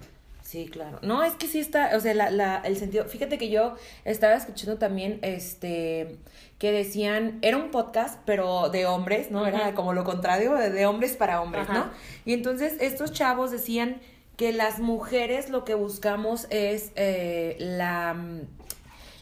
Sí, 0.52 0.68
claro. 0.68 0.98
No, 1.00 1.22
es 1.22 1.32
que 1.32 1.46
sí 1.46 1.60
está, 1.60 1.96
o 1.96 2.00
sea, 2.00 2.12
la, 2.12 2.30
la, 2.30 2.56
el 2.56 2.76
sentido, 2.76 3.06
fíjate 3.06 3.38
que 3.38 3.48
yo 3.48 3.74
estaba 4.04 4.34
escuchando 4.34 4.76
también, 4.76 5.18
este, 5.22 6.18
que 6.58 6.72
decían, 6.72 7.38
era 7.40 7.56
un 7.56 7.70
podcast, 7.70 8.20
pero 8.26 8.68
de 8.68 8.84
hombres, 8.84 9.30
¿no? 9.30 9.46
Era 9.46 9.72
como 9.72 9.94
lo 9.94 10.04
contrario, 10.04 10.52
de, 10.52 10.84
hombres 10.84 11.16
para 11.16 11.40
hombres, 11.40 11.70
¿no? 11.70 11.86
Y 12.26 12.34
entonces 12.34 12.74
estos 12.80 13.12
chavos 13.12 13.50
decían 13.50 14.02
que 14.36 14.52
las 14.52 14.78
mujeres 14.78 15.48
lo 15.48 15.64
que 15.64 15.74
buscamos 15.74 16.46
es 16.50 16.92
eh, 16.96 17.56
la 17.58 18.14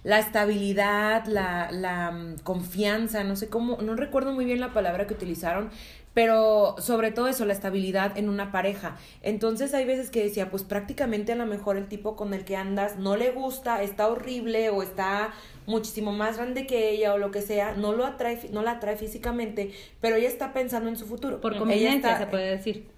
la 0.03 0.19
estabilidad, 0.19 1.26
la, 1.26 1.71
la 1.71 2.11
mm, 2.11 2.38
confianza, 2.43 3.23
no 3.25 3.37
sé 3.37 3.49
cómo, 3.49 3.79
no 3.83 3.94
recuerdo 3.97 4.33
muy 4.33 4.44
bien 4.44 4.61
la 4.61 4.73
palabra 4.73 5.06
que 5.06 5.15
utilizaron, 5.15 5.71
pero 6.15 6.77
sobre 6.79 7.12
todo 7.12 7.29
eso, 7.29 7.45
la 7.45 7.53
estabilidad 7.53 8.17
en 8.19 8.29
una 8.29 8.51
pareja. 8.51 8.97
Entonces 9.23 9.75
hay 9.75 9.85
veces 9.85 10.11
que 10.11 10.23
decía, 10.23 10.51
pues 10.51 10.65
prácticamente 10.65 11.33
a 11.33 11.37
lo 11.37 11.47
mejor 11.47 11.77
el 11.77 11.89
tipo 11.89 12.17
con 12.17 12.35
el 12.35 12.45
que 12.45 12.57
andas 12.57 12.97
no 12.97 13.17
le 13.17 13.31
gusta, 13.31 13.83
está 13.83 14.09
horrible 14.09 14.71
o 14.71 14.83
está 14.83 15.33
muchísimo 15.67 16.12
más 16.12 16.37
grande 16.37 16.67
que 16.67 16.91
ella 16.91 17.15
o 17.15 17.19
lo 17.19 17.31
que 17.31 17.43
sea, 17.43 17.75
no 17.75 17.93
lo 17.93 18.05
atrae, 18.05 18.41
no 18.53 18.62
la 18.62 18.73
atrae 18.73 18.97
físicamente, 18.97 19.73
pero 20.01 20.17
ella 20.17 20.29
está 20.29 20.53
pensando 20.53 20.89
en 20.89 20.97
su 20.97 21.07
futuro. 21.07 21.41
Por 21.41 21.57
conveniencia 21.57 22.19
se 22.19 22.27
puede 22.27 22.51
decir. 22.51 22.89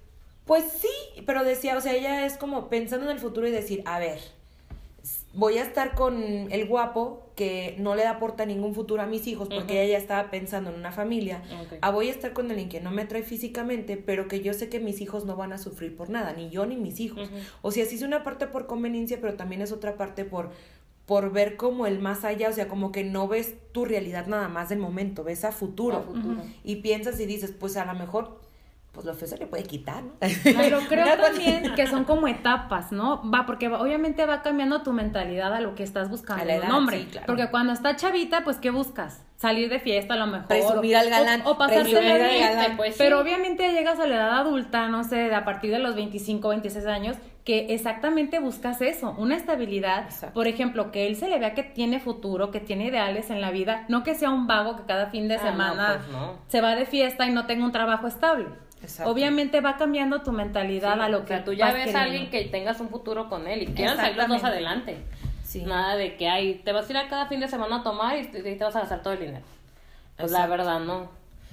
Pues 0.47 0.65
sí, 0.65 1.23
pero 1.25 1.45
decía, 1.45 1.77
o 1.77 1.81
sea, 1.81 1.95
ella 1.95 2.27
es 2.27 2.37
como 2.37 2.69
pensando 2.69 3.07
en 3.07 3.13
el 3.13 3.21
futuro 3.21 3.47
y 3.47 3.53
decir, 3.53 3.83
a 3.85 3.99
ver, 3.99 4.19
voy 5.35 5.59
a 5.59 5.63
estar 5.63 5.95
con 5.95 6.51
el 6.51 6.67
guapo 6.67 7.22
que 7.35 7.77
no 7.79 7.95
le 7.95 8.07
aporta 8.07 8.45
ningún 8.47 8.75
futuro 8.75 9.03
a 9.03 9.07
mis 9.07 9.27
hijos 9.27 9.49
porque 9.49 9.83
ella 9.83 9.93
ya 9.93 9.99
estaba 9.99 10.31
pensando 10.31 10.71
en 10.71 10.77
una 10.77 10.93
familia, 10.93 11.43
a 11.81 11.91
voy 11.91 12.09
a 12.09 12.11
estar 12.11 12.33
con 12.33 12.51
alguien 12.51 12.69
que 12.69 12.81
no 12.81 12.91
me 12.91 13.05
trae 13.05 13.23
físicamente, 13.23 13.97
pero 13.97 14.29
que 14.29 14.41
yo 14.41 14.53
sé 14.53 14.69
que 14.69 14.81
mis 14.81 15.01
hijos 15.01 15.25
no 15.25 15.37
van 15.37 15.53
a 15.53 15.59
sufrir 15.59 15.97
por 15.97 16.11
nada, 16.11 16.33
ni 16.33 16.51
yo 16.51 16.67
ni 16.67 16.77
mis 16.77 17.01
hijos. 17.01 17.31
O 17.63 17.71
sea, 17.71 17.87
sí 17.87 17.97
es 17.97 18.03
una 18.03 18.23
parte 18.23 18.47
por 18.47 18.67
conveniencia, 18.67 19.19
pero 19.21 19.35
también 19.35 19.63
es 19.63 19.73
otra 19.73 19.97
parte 19.97 20.25
por 20.25 20.51
por 21.07 21.33
ver 21.33 21.57
como 21.57 21.87
el 21.87 21.99
más 21.99 22.25
allá, 22.25 22.49
o 22.49 22.53
sea, 22.53 22.69
como 22.69 22.93
que 22.93 23.03
no 23.03 23.27
ves 23.27 23.57
tu 23.73 23.85
realidad 23.85 24.29
nada 24.29 24.49
más 24.49 24.69
del 24.69 24.79
momento, 24.79 25.25
ves 25.25 25.45
a 25.45 25.51
futuro. 25.51 25.97
A 25.97 26.03
futuro. 26.03 26.43
Y 26.63 26.77
piensas 26.77 27.19
y 27.19 27.27
dices, 27.27 27.53
pues 27.59 27.77
a 27.77 27.85
lo 27.85 27.95
mejor 27.95 28.39
pues 28.93 29.07
lo 29.07 29.15
feo 29.15 29.27
se 29.27 29.39
le 29.39 29.47
puede 29.47 29.63
quitar, 29.63 30.03
¿no? 30.05 30.13
Pero 30.45 30.81
creo 30.89 31.17
también 31.17 31.75
que 31.77 31.87
son 31.87 32.05
como 32.05 32.29
etapas, 32.29 32.93
¿no? 32.93 33.23
Va, 33.31 33.47
porque 33.47 33.69
obviamente 33.69 34.27
va 34.27 34.43
cambiando 34.43 34.83
tu 34.83 34.93
mentalidad 34.93 35.55
a 35.55 35.61
lo 35.61 35.75
que 35.75 35.83
estás 35.83 36.11
buscando 36.11 36.45
en 36.45 36.63
un 36.63 36.71
hombre. 36.71 37.07
Porque 37.27 37.49
cuando 37.51 37.73
está 37.73 37.97
chavita, 37.97 38.45
pues, 38.45 38.59
¿qué 38.59 38.71
buscas? 38.71 39.25
Salir 39.39 39.71
de 39.71 39.81
fiesta 39.81 40.15
a 40.15 40.19
lo 40.19 40.27
mejor. 40.27 40.47
Presumir 40.47 40.97
al 40.97 41.09
galán. 41.09 41.43
O, 41.47 41.53
o 41.53 41.63
al 41.63 41.71
galán. 41.71 42.77
Pues, 42.77 42.95
Pero 42.99 43.19
obviamente 43.19 43.73
llegas 43.73 43.99
a 43.99 44.07
la 44.07 44.17
edad 44.17 44.39
adulta, 44.39 44.89
no 44.89 45.05
sé, 45.05 45.35
a 45.35 45.45
partir 45.45 45.71
de 45.71 45.79
los 45.79 45.97
25, 45.97 46.51
26 46.51 46.87
años, 46.87 47.17
que 47.45 47.75
exactamente 47.75 48.39
buscas 48.39 48.83
eso, 48.83 49.15
una 49.19 49.37
estabilidad. 49.37 50.09
Por 50.35 50.47
ejemplo, 50.47 50.93
que 50.93 51.07
él 51.07 51.17
se 51.17 51.29
le 51.29 51.39
vea 51.39 51.55
que 51.55 51.63
tiene 51.63 51.99
futuro, 51.99 52.51
que 52.51 52.61
tiene 52.61 52.87
ideales 52.87 53.31
en 53.31 53.41
la 53.41 53.51
vida, 53.51 53.85
no 53.89 54.05
que 54.05 54.15
sea 54.15 54.31
un 54.31 54.47
vago 54.47 54.77
que 54.77 54.85
cada 54.85 55.07
fin 55.07 55.29
de 55.29 55.37
ah, 55.37 55.43
semana 55.43 56.01
pues 56.05 56.21
se 56.49 56.61
va 56.61 56.77
de 56.77 56.87
fiesta 56.87 57.27
y 57.27 57.33
no 57.33 57.47
tenga 57.47 57.65
un 57.65 57.73
trabajo 57.73 58.07
estable. 58.07 58.47
Obviamente 59.05 59.61
va 59.61 59.77
cambiando 59.77 60.23
tu 60.23 60.33
mentalidad 60.33 61.01
a 61.01 61.09
lo 61.09 61.25
que 61.25 61.39
tú 61.39 61.53
ya 61.53 61.73
ves 61.73 61.95
a 61.95 62.03
alguien 62.03 62.31
que 62.31 62.45
tengas 62.45 62.81
un 62.81 62.89
futuro 62.89 63.29
con 63.29 63.47
él 63.47 63.63
y 63.63 63.67
quieran 63.67 63.97
salir 63.97 64.17
los 64.17 64.29
dos 64.29 64.45
adelante. 64.45 64.99
Nada 65.67 65.97
de 65.97 66.17
que 66.17 66.29
hay, 66.29 66.55
te 66.55 66.73
vas 66.73 66.89
a 66.89 66.93
ir 66.93 66.97
a 66.97 67.09
cada 67.09 67.27
fin 67.27 67.41
de 67.41 67.49
semana 67.49 67.77
a 67.77 67.83
tomar 67.83 68.17
y 68.17 68.27
te, 68.27 68.57
vas 68.57 68.75
a 68.75 68.81
gastar 68.81 69.03
todo 69.03 69.13
el 69.13 69.21
dinero. 69.21 69.45
Pues 70.17 70.33
la 70.33 70.47
verdad, 70.47 70.81
no. 70.81 71.11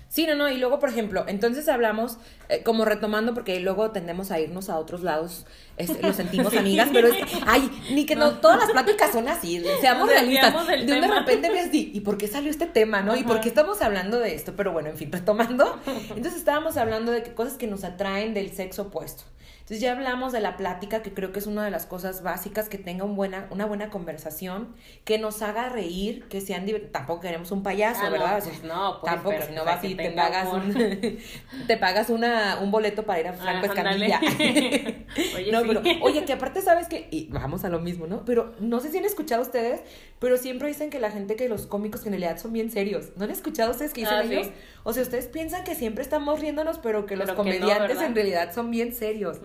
Sí, 0.09 0.25
no, 0.25 0.33
no, 0.33 0.49
y 0.49 0.57
luego, 0.57 0.79
por 0.79 0.89
ejemplo, 0.89 1.23
entonces 1.27 1.69
hablamos, 1.69 2.17
eh, 2.49 2.63
como 2.63 2.83
retomando, 2.83 3.35
porque 3.35 3.59
luego 3.59 3.91
tendemos 3.91 4.31
a 4.31 4.39
irnos 4.39 4.67
a 4.69 4.79
otros 4.79 5.03
lados, 5.03 5.45
este, 5.77 6.01
lo 6.01 6.13
sentimos 6.13 6.51
amigas, 6.57 6.89
pero 6.91 7.09
es 7.09 7.15
ay, 7.45 7.69
ni 7.91 8.07
que 8.07 8.15
no, 8.15 8.39
todas 8.39 8.57
las 8.57 8.71
pláticas 8.71 9.11
son 9.11 9.27
así, 9.27 9.63
seamos 9.81 10.09
realistas. 10.09 10.67
De 10.67 10.83
de 10.83 11.07
repente 11.07 11.51
ves, 11.51 11.69
¿y 11.71 11.99
por 11.99 12.17
qué 12.17 12.27
salió 12.27 12.49
este 12.49 12.65
tema, 12.65 13.03
no? 13.03 13.15
¿Y 13.15 13.23
por 13.23 13.39
qué 13.39 13.49
estamos 13.49 13.83
hablando 13.83 14.17
de 14.17 14.33
esto? 14.33 14.55
Pero 14.57 14.71
bueno, 14.71 14.89
en 14.89 14.97
fin, 14.97 15.11
retomando, 15.11 15.79
entonces 15.85 16.37
estábamos 16.37 16.75
hablando 16.77 17.11
de 17.11 17.21
que 17.21 17.35
cosas 17.35 17.53
que 17.53 17.67
nos 17.67 17.83
atraen 17.83 18.33
del 18.33 18.51
sexo 18.51 18.83
opuesto. 18.83 19.23
Entonces 19.69 19.81
ya 19.83 19.91
hablamos 19.91 20.31
de 20.33 20.39
la 20.39 20.57
plática, 20.57 21.03
que 21.03 21.13
creo 21.13 21.31
que 21.31 21.37
es 21.37 21.45
una 21.45 21.63
de 21.63 21.69
las 21.69 21.85
cosas 21.85 22.23
básicas, 22.23 22.69
que 22.69 22.79
tenga 22.79 23.03
un 23.03 23.15
buena, 23.15 23.45
una 23.51 23.67
buena 23.67 23.91
conversación, 23.91 24.69
que 25.05 25.19
nos 25.19 25.43
haga 25.43 25.69
reír, 25.69 26.27
que 26.27 26.41
sean 26.41 26.65
Tampoco 26.91 27.19
queremos 27.21 27.51
un 27.51 27.61
payaso, 27.61 27.99
Ah, 28.01 28.05
no, 28.05 28.11
¿verdad? 28.13 28.43
pues 28.43 28.63
no, 28.63 28.97
pues, 28.99 29.13
tampoco, 29.13 29.35
si 29.47 29.53
no 29.53 29.63
pues 29.63 29.75
vas 29.75 29.83
hay 29.83 29.91
y 29.91 29.95
te 29.95 30.09
pagas, 30.09 30.47
un, 30.51 31.17
te 31.67 31.77
pagas 31.77 32.09
una, 32.09 32.57
un 32.63 32.71
boleto 32.71 33.03
para 33.05 33.19
ir 33.19 33.27
a 33.27 33.33
Franco 33.33 33.67
Ah, 33.67 33.79
ándale. 33.79 34.07
Escamilla. 34.07 34.19
Oye, 35.35 35.51
no, 35.51 35.61
sí. 35.61 35.67
pero, 35.67 35.81
oye, 36.01 36.25
que 36.25 36.33
aparte 36.33 36.61
sabes 36.63 36.87
que, 36.87 37.07
y 37.11 37.27
vamos 37.29 37.63
a 37.63 37.69
lo 37.69 37.79
mismo, 37.79 38.07
¿no? 38.07 38.25
Pero 38.25 38.55
no 38.59 38.79
sé 38.79 38.89
si 38.89 38.97
han 38.97 39.05
escuchado 39.05 39.43
ustedes, 39.43 39.81
pero 40.17 40.37
siempre 40.37 40.67
dicen 40.67 40.89
que 40.89 40.99
la 40.99 41.11
gente, 41.11 41.35
que 41.35 41.47
los 41.47 41.67
cómicos 41.67 42.01
que 42.01 42.09
en 42.09 42.13
realidad 42.13 42.39
son 42.39 42.53
bien 42.53 42.71
serios. 42.71 43.09
¿No 43.17 43.25
han 43.25 43.31
escuchado 43.31 43.69
ustedes 43.71 43.93
que 43.93 44.01
dicen 44.01 44.17
Ah, 44.17 44.23
sí. 44.27 44.33
ellos? 44.33 44.47
O 44.83 44.93
sea, 44.93 45.03
ustedes 45.03 45.27
piensan 45.27 45.63
que 45.63 45.75
siempre 45.75 46.03
estamos 46.03 46.39
riéndonos, 46.39 46.79
pero 46.79 47.05
que 47.05 47.15
los 47.15 47.25
Pero 47.27 47.37
no, 47.37 47.43
comediantes 47.43 48.01
en 48.01 48.15
realidad 48.15 48.51
son 48.53 48.71
bien 48.71 48.93
serios. 48.95 49.39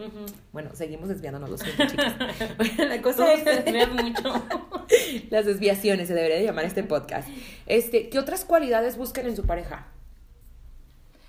Bueno, 0.53 0.71
seguimos 0.75 1.09
desviándonos 1.09 1.51
los 1.51 1.61
siento, 1.61 1.87
chicas. 1.87 2.15
Bueno, 2.57 2.85
la 2.87 3.03
cosa 3.03 3.25
Tú 3.25 3.31
es 3.31 3.45
desvías 3.45 3.91
mucho. 3.91 4.47
las 5.31 5.47
desviaciones, 5.47 6.09
se 6.09 6.15
debería 6.15 6.37
de 6.37 6.45
llamar 6.45 6.65
este 6.65 6.83
podcast. 6.83 7.29
Este, 7.67 8.09
¿qué 8.09 8.19
otras 8.19 8.45
cualidades 8.45 8.97
buscan 8.97 9.27
en 9.27 9.37
su 9.37 9.45
pareja? 9.45 9.87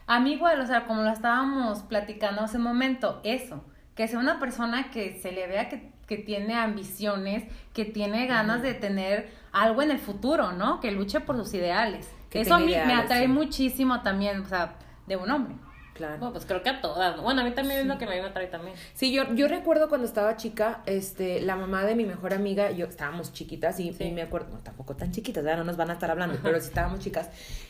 A 0.08 0.20
mí 0.20 0.34
igual, 0.34 0.62
o 0.62 0.68
sea, 0.68 0.86
como 0.86 1.02
lo 1.02 1.12
estábamos 1.12 1.80
platicando 1.84 2.42
hace 2.42 2.58
un 2.58 2.64
momento, 2.64 3.22
eso, 3.24 3.64
que 3.96 4.08
sea 4.08 4.20
una 4.20 4.40
persona 4.40 4.92
que 4.92 5.20
se 5.20 5.32
le 5.32 5.48
vea 5.48 5.68
que, 5.68 5.92
que 6.08 6.18
tiene 6.18 6.54
ambiciones, 6.54 7.44
que 7.74 7.86
tiene 7.86 8.28
ganas 8.28 8.62
de 8.62 8.76
tener 8.76 9.30
algo 9.52 9.82
en 9.82 9.90
el 9.90 10.00
futuro, 10.00 10.52
¿no? 10.52 10.80
Que 10.80 10.92
luche 10.92 11.22
por 11.22 11.38
sus 11.38 11.54
ideales. 11.56 12.08
Que 12.30 12.42
eso 12.42 12.56
a 12.56 12.60
mí 12.60 12.68
me 12.68 12.94
atrae 12.94 13.26
sí. 13.26 13.28
muchísimo 13.28 14.02
también, 14.02 14.42
o 14.42 14.46
sea, 14.46 14.76
de 15.08 15.16
un 15.16 15.32
hombre. 15.32 15.56
Claro. 15.96 16.18
Bueno, 16.18 16.34
pues 16.34 16.46
creo 16.46 16.62
que 16.62 16.70
a 16.70 16.82
todas. 16.82 17.16
¿no? 17.16 17.24
Bueno, 17.24 17.40
a 17.40 17.44
mí 17.46 17.52
también 17.52 17.80
es 17.80 17.86
lo 17.86 17.98
que 17.98 18.04
a 18.04 18.10
mí 18.10 18.16
me 18.16 18.28
atrae 18.28 18.48
también. 18.48 18.76
Sí, 18.94 19.14
yo, 19.14 19.34
yo 19.34 19.48
recuerdo 19.48 19.88
cuando 19.88 20.06
estaba 20.06 20.36
chica, 20.36 20.82
este, 20.86 21.40
la 21.40 21.56
mamá 21.56 21.86
de 21.86 21.96
mi 21.96 22.06
mejor 22.06 22.34
amiga, 22.34 22.70
yo 22.72 22.86
estábamos 22.86 23.32
chiquitas 23.32 23.80
y, 23.80 23.94
Sí. 23.94 24.04
y 24.04 24.12
me 24.12 24.22
acuerdo, 24.22 24.50
no, 24.52 24.60
tampoco 24.60 24.96
tan 24.98 25.12
chiquitas, 25.12 25.44
ya 25.46 25.56
no 25.56 25.64
nos 25.64 25.78
van 25.78 25.90
a 25.90 25.94
estar 25.94 26.12
hablando, 26.12 26.38
pero 26.44 26.60
sí 26.60 26.68
estábamos 26.68 27.00
chicas. 27.00 27.30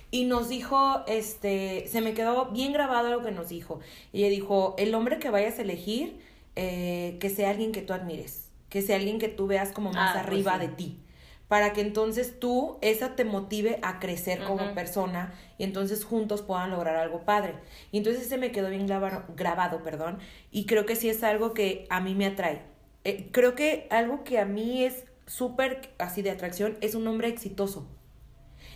Y 0.10 0.26
nos 0.26 0.50
dijo, 0.50 1.04
este, 1.08 1.88
se 1.88 2.02
me 2.02 2.16
quedó 2.16 2.48
bien 2.48 2.74
grabado 2.74 3.10
lo 3.12 3.24
que 3.24 3.32
nos 3.32 3.50
dijo. 3.50 3.80
Y 4.12 4.22
ella 4.24 4.30
dijo, 4.32 4.74
el 4.80 4.96
hombre 4.96 5.20
que 5.20 5.30
vayas 5.30 5.60
a 5.60 5.62
elegir, 5.62 6.20
eh, 6.56 7.18
que 7.20 7.30
sea 7.30 7.52
alguien 7.52 7.72
que 7.72 7.84
tú 7.84 7.94
admires, 7.94 8.50
que 8.70 8.82
sea 8.82 8.96
alguien 8.96 9.20
que 9.20 9.28
tú 9.28 9.46
veas 9.46 9.72
como 9.72 9.92
más 9.92 10.10
Ah, 10.10 10.14
pues 10.14 10.26
arriba 10.26 10.54
sí. 10.54 10.60
de 10.62 10.68
ti. 10.70 10.98
Para 11.48 11.74
que 11.74 11.82
entonces 11.82 12.40
tú, 12.40 12.78
esa 12.82 13.16
te 13.16 13.24
motive 13.24 13.80
a 13.84 14.00
crecer 14.00 14.44
como 14.44 14.74
persona 14.74 15.34
y 15.58 15.64
entonces 15.64 16.04
juntos 16.04 16.42
puedan 16.42 16.72
lograr 16.72 16.96
algo 16.96 17.24
padre. 17.24 17.54
Y 17.92 18.00
entonces 18.00 18.28
se 18.28 18.38
me 18.38 18.52
quedó 18.52 18.70
bien 18.70 18.88
grabado, 18.88 19.26
grabado, 19.36 19.84
perdón, 19.84 20.20
y 20.52 20.66
creo 20.66 20.86
que 20.86 20.96
sí 20.96 21.10
es 21.10 21.24
algo 21.24 21.54
que 21.54 21.86
a 21.90 22.02
mí 22.02 22.16
me 22.16 22.26
atrae. 22.26 22.64
Eh, 23.04 23.30
creo 23.32 23.54
que 23.54 23.88
algo 23.92 24.24
que 24.24 24.40
a 24.40 24.46
mí 24.46 24.84
es 24.84 25.06
súper 25.28 25.94
así 26.00 26.22
de 26.22 26.32
atracción 26.32 26.78
es 26.82 26.96
un 26.96 27.08
hombre 27.08 27.28
exitoso. 27.28 27.88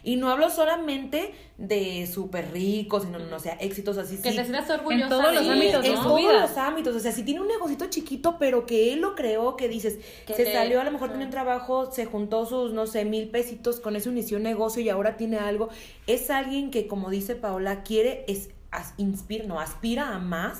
Y 0.03 0.15
no 0.15 0.29
hablo 0.29 0.49
solamente 0.49 1.33
de 1.57 2.07
súper 2.07 2.51
rico, 2.51 2.99
sino, 3.01 3.19
no, 3.19 3.35
o 3.35 3.39
sea, 3.39 3.53
exitoso 3.53 4.01
así. 4.01 4.17
Que 4.17 4.31
sí, 4.31 4.37
te 4.37 4.43
sientas 4.45 4.69
orgullosa 4.69 5.09
todos 5.09 5.33
los 5.33 5.47
ámbitos 5.49 5.85
en 5.85 5.93
todos 5.95 6.17
vida. 6.21 6.41
los 6.41 6.57
ámbitos, 6.57 6.95
o 6.95 6.99
sea, 6.99 7.11
si 7.11 7.23
tiene 7.23 7.41
un 7.41 7.47
negocito 7.47 7.85
chiquito, 7.89 8.37
pero 8.39 8.65
que 8.65 8.93
él 8.93 9.01
lo 9.01 9.15
creó, 9.15 9.55
que 9.55 9.67
dices, 9.67 9.97
Que 10.25 10.33
se 10.33 10.45
te- 10.45 10.53
salió, 10.53 10.79
a 10.79 10.83
lo 10.83 10.91
mejor 10.91 11.07
Ajá. 11.09 11.13
tiene 11.15 11.25
un 11.25 11.31
trabajo, 11.31 11.91
se 11.91 12.05
juntó 12.05 12.45
sus, 12.45 12.71
no 12.71 12.87
sé, 12.87 13.03
mil 13.05 13.29
pesitos, 13.29 13.79
con 13.79 13.95
eso 13.95 14.09
inició 14.09 14.37
un 14.37 14.43
negocio 14.43 14.81
y 14.81 14.89
ahora 14.89 15.17
tiene 15.17 15.37
algo, 15.37 15.69
es 16.07 16.29
alguien 16.29 16.71
que, 16.71 16.87
como 16.87 17.09
dice 17.09 17.35
Paola, 17.35 17.83
quiere, 17.83 18.23
es, 18.27 18.49
as- 18.71 18.93
inspira, 18.97 19.45
no, 19.45 19.59
aspira 19.59 20.15
a 20.15 20.19
más, 20.19 20.59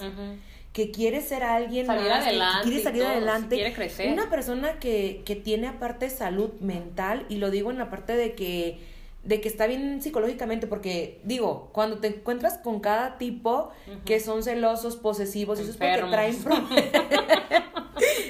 que 0.73 0.91
quiere 0.91 1.21
ser 1.21 1.43
alguien 1.43 1.87
Salir 1.87 2.09
más, 2.09 2.23
que 2.23 2.29
adelante 2.29 2.63
quiere 2.63 2.79
y 2.79 2.83
salir 2.83 3.01
todo, 3.01 3.11
adelante, 3.11 3.55
quiere 3.55 3.73
crecer. 3.73 4.11
una 4.13 4.29
persona 4.29 4.79
que, 4.79 5.23
que 5.25 5.35
tiene 5.35 5.67
aparte 5.67 6.09
salud 6.09 6.51
mental, 6.59 7.25
y 7.29 7.37
lo 7.37 7.49
digo 7.51 7.71
en 7.71 7.77
la 7.79 7.89
parte 7.89 8.15
de 8.15 8.35
que 8.35 8.79
de 9.23 9.41
que 9.41 9.49
está 9.49 9.67
bien 9.67 10.01
psicológicamente, 10.01 10.65
porque 10.65 11.19
digo, 11.23 11.69
cuando 11.73 11.97
te 11.99 12.07
encuentras 12.07 12.57
con 12.57 12.79
cada 12.79 13.17
tipo 13.17 13.69
que 14.05 14.19
son 14.19 14.43
celosos, 14.43 14.95
posesivos, 14.95 15.59
eso 15.59 15.71
es 15.71 15.77
porque 15.77 15.97
traen 16.09 16.35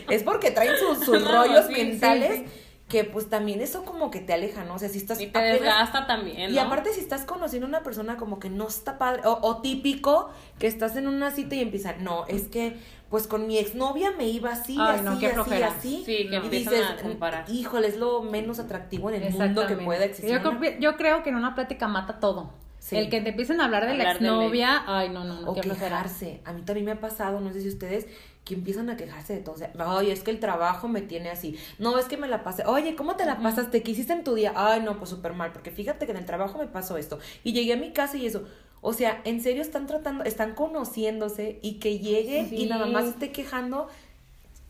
es 0.10 0.24
porque 0.24 0.52
traen 0.52 0.76
sus, 0.78 1.06
sus 1.06 1.22
No, 1.22 1.32
rollos 1.32 1.68
sí, 1.68 1.74
mentales, 1.74 2.40
sí. 2.40 2.46
que 2.88 3.04
pues 3.04 3.30
también 3.30 3.62
eso 3.62 3.86
como 3.86 4.10
que 4.10 4.20
te 4.20 4.34
aleja, 4.34 4.64
¿no? 4.66 4.76
O 4.76 4.80
sea, 4.80 4.90
si 4.90 4.98
estás 4.98 5.22
Y 5.22 5.28
te 5.28 5.38
apenas- 5.38 5.60
desgasta 5.62 6.08
también, 6.08 6.52
y 6.52 6.56
¿no? 6.56 6.62
aparte 6.62 6.92
si 6.94 7.00
estás 7.00 7.26
conociendo 7.26 7.68
a 7.68 7.70
una 7.70 7.84
persona 7.84 8.18
como 8.18 8.40
que 8.40 8.50
no 8.50 8.68
está 8.68 8.98
padre, 8.98 9.22
o, 9.26 9.38
o 9.42 9.62
típico, 9.62 10.30
que 10.58 10.68
estás 10.68 10.96
en 10.96 11.08
una 11.08 11.32
cita 11.32 11.56
y 11.56 11.62
empiezan, 11.62 12.04
no, 12.04 12.26
es 12.28 12.48
que 12.48 12.76
pues 13.10 13.28
con 13.28 13.48
mi 13.48 13.58
exnovia 13.58 14.12
me 14.12 14.28
iba 14.28 14.52
así, 14.52 14.78
Ay, 14.80 14.96
así, 14.98 15.04
no, 15.04 15.20
qué 15.20 15.28
así, 15.28 15.64
así. 15.64 16.04
Sí, 16.06 16.28
que 16.28 16.34
y 16.34 16.36
empiezan 16.36 16.74
dices, 16.74 16.90
a 16.90 17.02
comparar. 17.02 17.46
híjole, 17.50 17.88
es 17.88 17.98
lo 17.98 18.22
menos 18.22 18.60
atractivo 18.60 19.10
en 19.10 19.24
el 19.24 19.34
mundo 19.34 19.66
que 19.68 19.76
pueda 19.78 20.06
existir. 20.06 20.40
Yo, 20.42 20.42
creo- 20.58 20.80
yo 20.80 20.96
creo 20.98 21.24
que 21.24 21.30
en 21.30 21.36
una 21.36 21.56
plática 21.56 21.88
mata 21.88 22.20
todo. 22.20 22.52
Sí. 22.80 22.96
El 22.96 23.10
que 23.10 23.20
te 23.20 23.30
empiecen 23.32 23.60
a 23.60 23.66
hablar 23.66 23.86
de 23.88 23.98
la 23.98 24.06
de 24.06 24.12
exnovia, 24.12 24.84
ay, 24.88 25.10
no, 25.10 25.26
no, 25.26 25.42
no, 25.42 25.52
o 25.52 25.54
quejarse. 25.56 26.42
A 26.46 26.54
mí 26.54 26.62
también 26.62 26.86
me 26.86 26.92
ha 26.94 27.00
pasado, 27.02 27.42
no 27.42 27.52
sé 27.52 27.62
si 27.62 27.68
ustedes, 27.68 28.08
que 28.46 28.54
empiezan 28.54 28.90
a 28.90 28.96
quejarse 28.96 29.34
de 29.36 29.42
todo. 29.42 29.56
O 29.56 29.58
sea, 29.58 29.72
ay, 29.78 30.12
es 30.12 30.24
que 30.24 30.32
el 30.32 30.40
trabajo 30.40 30.88
me 30.88 31.02
tiene 31.02 31.30
así. 31.30 31.60
No, 31.78 32.00
es 32.00 32.06
que 32.06 32.16
me 32.18 32.28
la 32.28 32.42
pasé. 32.44 32.64
Oye, 32.66 32.96
¿cómo 32.96 33.16
te 33.16 33.26
la 33.26 33.38
pasaste? 33.40 33.84
¿Qué 33.84 33.92
hiciste 33.92 34.14
en 34.14 34.24
tu 34.24 34.34
día? 34.34 34.54
Ay, 34.56 34.82
no, 34.82 34.98
pues 34.98 35.10
súper 35.10 35.34
mal, 35.34 35.52
porque 35.52 35.72
fíjate 35.72 36.06
que 36.06 36.14
en 36.14 36.18
el 36.20 36.26
trabajo 36.26 36.58
me 36.58 36.68
pasó 36.68 36.96
esto. 36.98 37.20
Y 37.44 37.52
llegué 37.54 37.74
a 37.74 37.78
mi 37.78 37.92
casa 37.92 38.18
y 38.18 38.26
eso. 38.26 38.44
O 38.82 38.94
sea, 38.94 39.22
en 39.26 39.42
serio 39.42 39.62
están 39.62 39.88
tratando, 39.88 40.24
están 40.24 40.56
conociéndose 40.56 41.60
y 41.62 41.76
que 41.76 42.00
llegue 42.00 42.48
y 42.52 42.66
nada 42.68 42.86
más 42.86 43.06
esté 43.06 43.32
quejando. 43.32 43.88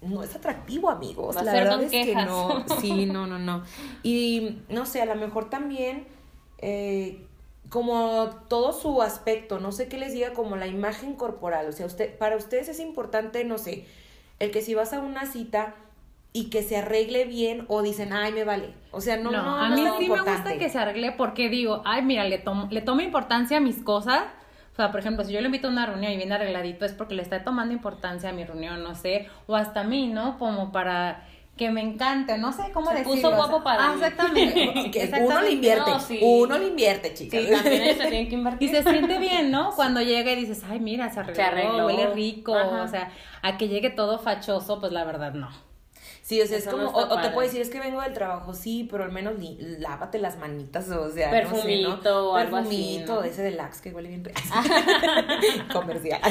No 0.01 0.23
es 0.23 0.33
atractivo, 0.35 0.89
amigos. 0.89 1.35
Va 1.35 1.43
la 1.43 1.53
verdad 1.53 1.83
es 1.83 1.91
que 1.91 2.15
no. 2.15 2.65
Sí, 2.81 3.05
no, 3.05 3.27
no, 3.27 3.37
no. 3.37 3.63
Y 4.01 4.59
no 4.69 4.85
sé, 4.85 5.01
a 5.01 5.05
lo 5.05 5.15
mejor 5.15 5.49
también 5.49 6.07
eh, 6.59 7.25
como 7.69 8.29
todo 8.47 8.73
su 8.73 9.01
aspecto, 9.01 9.59
no 9.59 9.71
sé 9.71 9.87
qué 9.87 9.97
les 9.97 10.13
diga, 10.13 10.33
como 10.33 10.55
la 10.55 10.67
imagen 10.67 11.13
corporal. 11.13 11.67
O 11.67 11.71
sea, 11.71 11.85
usted, 11.85 12.17
para 12.17 12.35
ustedes 12.35 12.67
es 12.69 12.79
importante, 12.79 13.43
no 13.43 13.57
sé, 13.57 13.85
el 14.39 14.51
que 14.51 14.61
si 14.61 14.73
vas 14.73 14.93
a 14.93 14.99
una 14.99 15.31
cita 15.31 15.75
y 16.31 16.49
que 16.49 16.61
se 16.63 16.77
arregle 16.77 17.25
bien 17.25 17.65
o 17.67 17.81
dicen, 17.81 18.13
ay, 18.13 18.31
me 18.31 18.43
vale. 18.43 18.73
O 18.91 19.01
sea, 19.01 19.17
no, 19.17 19.31
No, 19.31 19.41
no, 19.43 19.55
a 19.57 19.69
no 19.69 19.75
mí 19.75 19.83
tan 19.83 19.97
sí 19.97 20.09
me 20.09 20.21
gusta 20.21 20.57
que 20.57 20.69
se 20.69 20.77
arregle 20.77 21.11
porque 21.13 21.49
digo, 21.49 21.81
ay, 21.85 22.01
mira, 22.03 22.23
le 22.25 22.37
tomo, 22.37 22.67
le 22.71 22.81
tomo 22.81 23.01
importancia 23.01 23.57
a 23.57 23.59
mis 23.59 23.81
cosas. 23.81 24.23
O 24.73 24.75
sea, 24.75 24.91
por 24.91 24.99
ejemplo, 24.99 25.25
si 25.25 25.33
yo 25.33 25.41
le 25.41 25.47
invito 25.47 25.67
a 25.67 25.71
una 25.71 25.85
reunión 25.87 26.11
y 26.13 26.17
viene 26.17 26.35
arregladito 26.35 26.85
es 26.85 26.93
porque 26.93 27.15
le 27.15 27.21
está 27.23 27.43
tomando 27.43 27.73
importancia 27.73 28.29
a 28.29 28.33
mi 28.33 28.45
reunión, 28.45 28.81
no 28.83 28.95
sé, 28.95 29.27
o 29.47 29.55
hasta 29.55 29.81
a 29.81 29.83
mí, 29.83 30.07
¿no? 30.07 30.37
Como 30.37 30.71
para 30.71 31.25
que 31.57 31.69
me 31.71 31.81
encante, 31.81 32.37
no 32.37 32.53
sé 32.53 32.71
cómo 32.73 32.89
Se 32.91 32.99
puso 33.03 33.15
decirlo. 33.15 33.29
o 33.29 33.31
sea, 33.31 33.47
guapo 33.47 33.63
para 33.65 33.89
ah, 33.89 33.93
exactamente. 33.95 34.71
Que 34.93 35.03
exactamente. 35.03 35.25
uno 35.33 35.41
le 35.41 35.51
invierte, 35.51 35.91
No, 35.91 35.99
sí. 35.99 36.19
uno 36.21 36.57
le 36.57 36.67
invierte, 36.67 37.13
chicas. 37.13 37.41
Sí, 37.43 37.51
también 37.51 37.81
ellos 37.81 37.97
se 37.97 38.07
tienen 38.07 38.29
que 38.29 38.35
invertir. 38.39 38.69
Y 38.69 38.71
se 38.71 38.83
siente 38.83 39.17
bien, 39.19 39.51
¿no? 39.51 39.71
Cuando 39.75 39.99
llega 40.01 40.31
y 40.31 40.35
dices, 40.37 40.63
ay, 40.69 40.79
mira, 40.79 41.09
se 41.09 41.19
arregló, 41.19 41.35
Se 41.35 41.41
arregló. 41.41 41.85
huele 41.87 42.07
rico, 42.13 42.55
Ajá. 42.55 42.83
o 42.83 42.87
sea, 42.87 43.11
a 43.41 43.57
que 43.57 43.67
llegue 43.67 43.89
todo 43.89 44.19
fachoso, 44.19 44.79
pues 44.79 44.93
la 44.93 45.03
verdad 45.03 45.33
no. 45.33 45.49
Sí, 46.29 46.39
o 46.39 46.45
sea, 46.45 46.59
es 46.59 46.67
como, 46.67 46.83
no 46.83 46.89
o, 46.91 47.19
te 47.21 47.29
puede 47.31 47.47
decir, 47.47 47.59
es 47.59 47.71
que 47.71 47.79
vengo 47.79 47.99
del 48.03 48.13
trabajo, 48.13 48.53
sí, 48.53 48.87
pero 48.91 49.03
al 49.03 49.11
menos 49.11 49.39
li- 49.39 49.57
lávate 49.79 50.19
las 50.19 50.37
manitas, 50.37 50.87
o 50.89 51.09
sea, 51.09 51.31
no 51.31 51.33
sé, 51.33 51.43
¿no? 51.47 51.49
Perfumito 51.49 52.29
o 52.29 52.35
algo 52.35 52.57
así, 52.57 52.67
Perfumito, 52.69 53.15
¿no? 53.15 53.23
ese 53.23 53.41
de 53.41 53.49
Lax 53.49 53.81
que 53.81 53.89
huele 53.91 54.09
bien. 54.09 54.23
Comercial. 55.73 56.21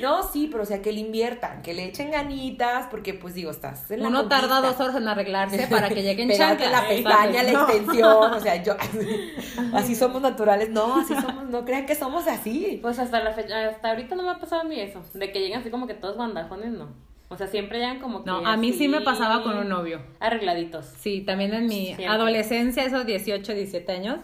no, 0.00 0.22
sí, 0.22 0.48
pero 0.50 0.62
o 0.62 0.66
sea, 0.66 0.80
que 0.80 0.92
le 0.92 1.00
inviertan, 1.00 1.60
que 1.60 1.74
le 1.74 1.84
echen 1.84 2.10
ganitas, 2.10 2.86
porque 2.90 3.12
pues 3.12 3.34
digo, 3.34 3.50
estás 3.50 3.90
en 3.90 4.00
la 4.02 4.08
Uno 4.08 4.28
tarda 4.28 4.62
dos 4.62 4.80
horas 4.80 4.96
en 4.96 5.06
arreglarse 5.06 5.66
para 5.66 5.90
que 5.90 6.02
llegue 6.02 6.22
en 6.22 6.28
Pegarte 6.30 6.62
chancla. 6.64 6.80
la 6.82 6.88
pestaña, 6.88 7.42
la 7.42 7.52
No. 7.52 7.68
extensión, 7.68 8.32
o 8.32 8.40
sea, 8.40 8.62
yo, 8.62 8.76
así 9.74 9.94
somos 9.94 10.22
naturales, 10.22 10.70
no, 10.70 11.00
así 11.00 11.14
somos, 11.20 11.44
no 11.50 11.66
crean 11.66 11.84
que 11.84 11.94
somos 11.94 12.26
así. 12.26 12.78
Pues 12.80 12.98
hasta 12.98 13.22
la 13.22 13.32
fecha, 13.32 13.68
hasta 13.68 13.90
ahorita 13.90 14.14
no 14.14 14.22
me 14.22 14.30
ha 14.30 14.38
pasado 14.38 14.62
a 14.62 14.64
mí 14.64 14.80
eso, 14.80 15.02
de 15.12 15.30
que 15.30 15.40
llegan 15.40 15.60
así 15.60 15.68
como 15.68 15.86
que 15.86 15.92
todos 15.94 16.16
bandajones, 16.16 16.72
no. 16.72 17.09
O 17.32 17.36
sea, 17.36 17.46
siempre 17.46 17.78
llegan 17.78 18.00
como 18.00 18.24
que 18.24 18.30
No, 18.30 18.44
a 18.46 18.56
mí 18.56 18.72
sí 18.72 18.88
me 18.88 19.00
pasaba 19.02 19.42
con 19.44 19.56
un 19.56 19.68
novio. 19.68 20.00
Arregladitos. 20.18 20.84
Sí, 20.98 21.20
también 21.22 21.54
en 21.54 21.66
mi 21.66 21.84
Siempre. 21.86 22.06
adolescencia, 22.08 22.84
esos 22.84 23.06
18, 23.06 23.54
17 23.54 23.92
años, 23.92 24.18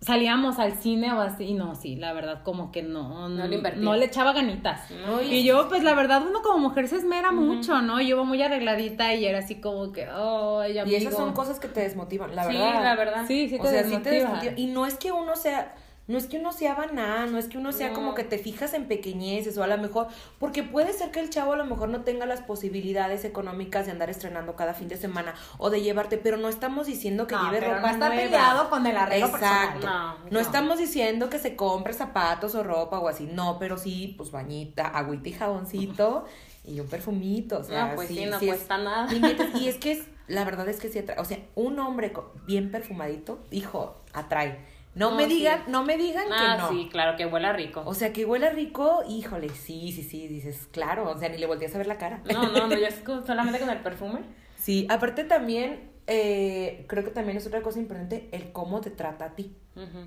salíamos 0.00 0.58
al 0.58 0.72
cine 0.74 1.10
o 1.14 1.20
así, 1.22 1.44
y 1.44 1.54
no, 1.54 1.74
sí, 1.74 1.96
la 1.96 2.12
verdad, 2.12 2.42
como 2.42 2.70
que 2.70 2.82
no, 2.82 3.30
No 3.30 3.46
le 3.46 3.56
invertía. 3.56 3.82
no 3.82 3.96
le 3.96 4.04
echaba 4.04 4.34
ganitas. 4.34 4.90
No, 4.90 5.22
y- 5.22 5.42
yo, 5.44 5.66
pues 5.70 5.82
la 5.82 5.94
verdad, 5.94 6.22
uno 6.28 6.42
como 6.42 6.58
mujer 6.58 6.86
se 6.88 6.96
esmera 6.96 7.32
mucho, 7.32 7.80
¿no? 7.80 7.98
Yo 8.02 8.08
iba 8.08 8.24
muy 8.24 8.42
arregladita 8.42 9.14
y 9.14 9.24
era 9.24 9.38
así 9.38 9.54
como 9.62 9.90
que, 9.92 10.04
amigo. 10.04 10.84
Y 10.84 10.94
esas 10.96 11.16
son 11.16 11.32
cosas 11.32 11.58
que 11.58 11.68
te 11.68 11.80
desmotivan, 11.80 12.36
la 12.36 12.42
sí, 12.44 12.52
verdad. 12.52 12.82
la 12.84 12.96
verdad. 12.96 13.24
Sí, 13.26 13.48
sí 13.48 13.56
o 13.58 13.62
te 13.62 13.68
sea, 13.70 13.84
sí 13.84 13.96
te 14.02 14.10
desmotiva. 14.10 14.52
Y 14.56 14.66
no 14.66 14.84
es 14.84 14.94
que 14.98 15.10
uno 15.12 15.34
sea 15.36 15.74
no 16.06 16.18
es 16.18 16.26
que 16.26 16.38
uno 16.38 16.52
sea 16.52 16.74
banal, 16.74 17.32
no 17.32 17.38
es 17.38 17.48
que 17.48 17.56
uno 17.56 17.72
sea 17.72 17.92
como 17.94 18.14
que 18.14 18.24
te 18.24 18.36
fijas 18.38 18.74
en 18.74 18.86
pequeñeces 18.88 19.56
o 19.56 19.62
a 19.62 19.66
lo 19.66 19.78
mejor, 19.78 20.08
porque 20.38 20.62
puede 20.62 20.92
ser 20.92 21.10
que 21.10 21.20
el 21.20 21.30
chavo 21.30 21.54
a 21.54 21.56
lo 21.56 21.64
mejor 21.64 21.88
no 21.88 22.02
tenga 22.02 22.26
las 22.26 22.42
posibilidades 22.42 23.24
económicas 23.24 23.86
de 23.86 23.92
andar 23.92 24.10
estrenando 24.10 24.54
cada 24.54 24.74
fin 24.74 24.88
de 24.88 24.96
semana 24.98 25.34
o 25.56 25.70
de 25.70 25.80
llevarte, 25.80 26.18
pero 26.18 26.36
no 26.36 26.48
estamos 26.48 26.86
diciendo 26.86 27.26
que 27.26 27.34
lleve 27.36 27.60
ropa 27.60 27.80
no 27.80 27.86
está 27.88 28.08
nueva. 28.08 28.22
peleado 28.22 28.70
con 28.70 28.86
el 28.86 28.96
arreglo 28.98 29.26
Exacto. 29.28 29.80
personal. 29.80 30.16
No, 30.30 30.40
estamos 30.40 30.78
diciendo 30.78 31.30
que 31.30 31.38
se 31.38 31.56
compre 31.56 31.94
zapatos 31.94 32.54
o 32.54 32.62
ropa 32.62 32.98
o 32.98 33.08
así, 33.08 33.24
no, 33.26 33.58
pero 33.58 33.78
sí, 33.78 34.14
pues 34.18 34.30
bañita, 34.30 34.86
agüita 34.88 35.28
y 35.30 35.32
jaboncito 35.32 36.26
y 36.66 36.80
un 36.80 36.86
perfumito, 36.88 37.58
o 37.60 37.64
sea, 37.64 37.88
No, 37.88 37.94
pues 37.94 38.08
sí, 38.08 38.16
sí, 38.18 38.26
no 38.26 38.38
sí 38.38 38.48
es- 38.50 38.56
cuesta 38.56 38.76
nada. 38.78 39.08
y 39.54 39.68
es 39.68 39.76
que 39.76 39.92
es, 39.92 40.02
la 40.28 40.44
verdad 40.44 40.68
es 40.68 40.80
que 40.80 40.88
sí 40.88 40.98
atrae, 40.98 41.18
o 41.18 41.24
sea, 41.24 41.38
un 41.54 41.78
hombre 41.78 42.12
bien 42.46 42.70
perfumadito, 42.70 43.38
hijo, 43.50 44.02
atrae. 44.12 44.73
No, 44.94 45.10
No, 45.10 45.16
me 45.16 45.24
sí. 45.26 45.34
digan, 45.36 45.62
no 45.68 45.82
me 45.84 45.96
digan 45.96 46.26
Ah, 46.30 46.56
que 46.56 46.62
no. 46.62 46.68
sí, 46.68 46.88
claro, 46.90 47.16
que 47.16 47.26
huela 47.26 47.52
rico. 47.52 47.82
O 47.84 47.94
sea, 47.94 48.12
que 48.12 48.24
huele 48.24 48.50
rico, 48.50 49.02
híjole, 49.08 49.48
sí, 49.48 49.90
sí, 49.92 50.02
sí, 50.02 50.28
dices, 50.28 50.68
claro, 50.70 51.10
o 51.10 51.18
sea, 51.18 51.28
ni 51.28 51.38
le 51.38 51.46
volteas 51.46 51.74
a 51.74 51.78
ver 51.78 51.86
la 51.88 51.98
cara. 51.98 52.22
No, 52.32 52.42
no, 52.50 52.68
no, 52.68 52.76
yo 52.76 52.86
es 52.86 53.02
solamente 53.26 53.58
con 53.58 53.70
el 53.70 53.78
perfume. 53.78 54.20
Sí, 54.56 54.86
aparte 54.88 55.24
también, 55.24 55.90
eh, 56.06 56.84
creo 56.88 57.02
que 57.04 57.10
también 57.10 57.36
es 57.36 57.46
otra 57.46 57.60
cosa 57.62 57.78
importante, 57.80 58.28
el 58.32 58.52
cómo 58.52 58.80
te 58.80 58.90
trata 58.90 59.26
a 59.26 59.34
ti. 59.34 59.56
Ujú. 59.76 60.06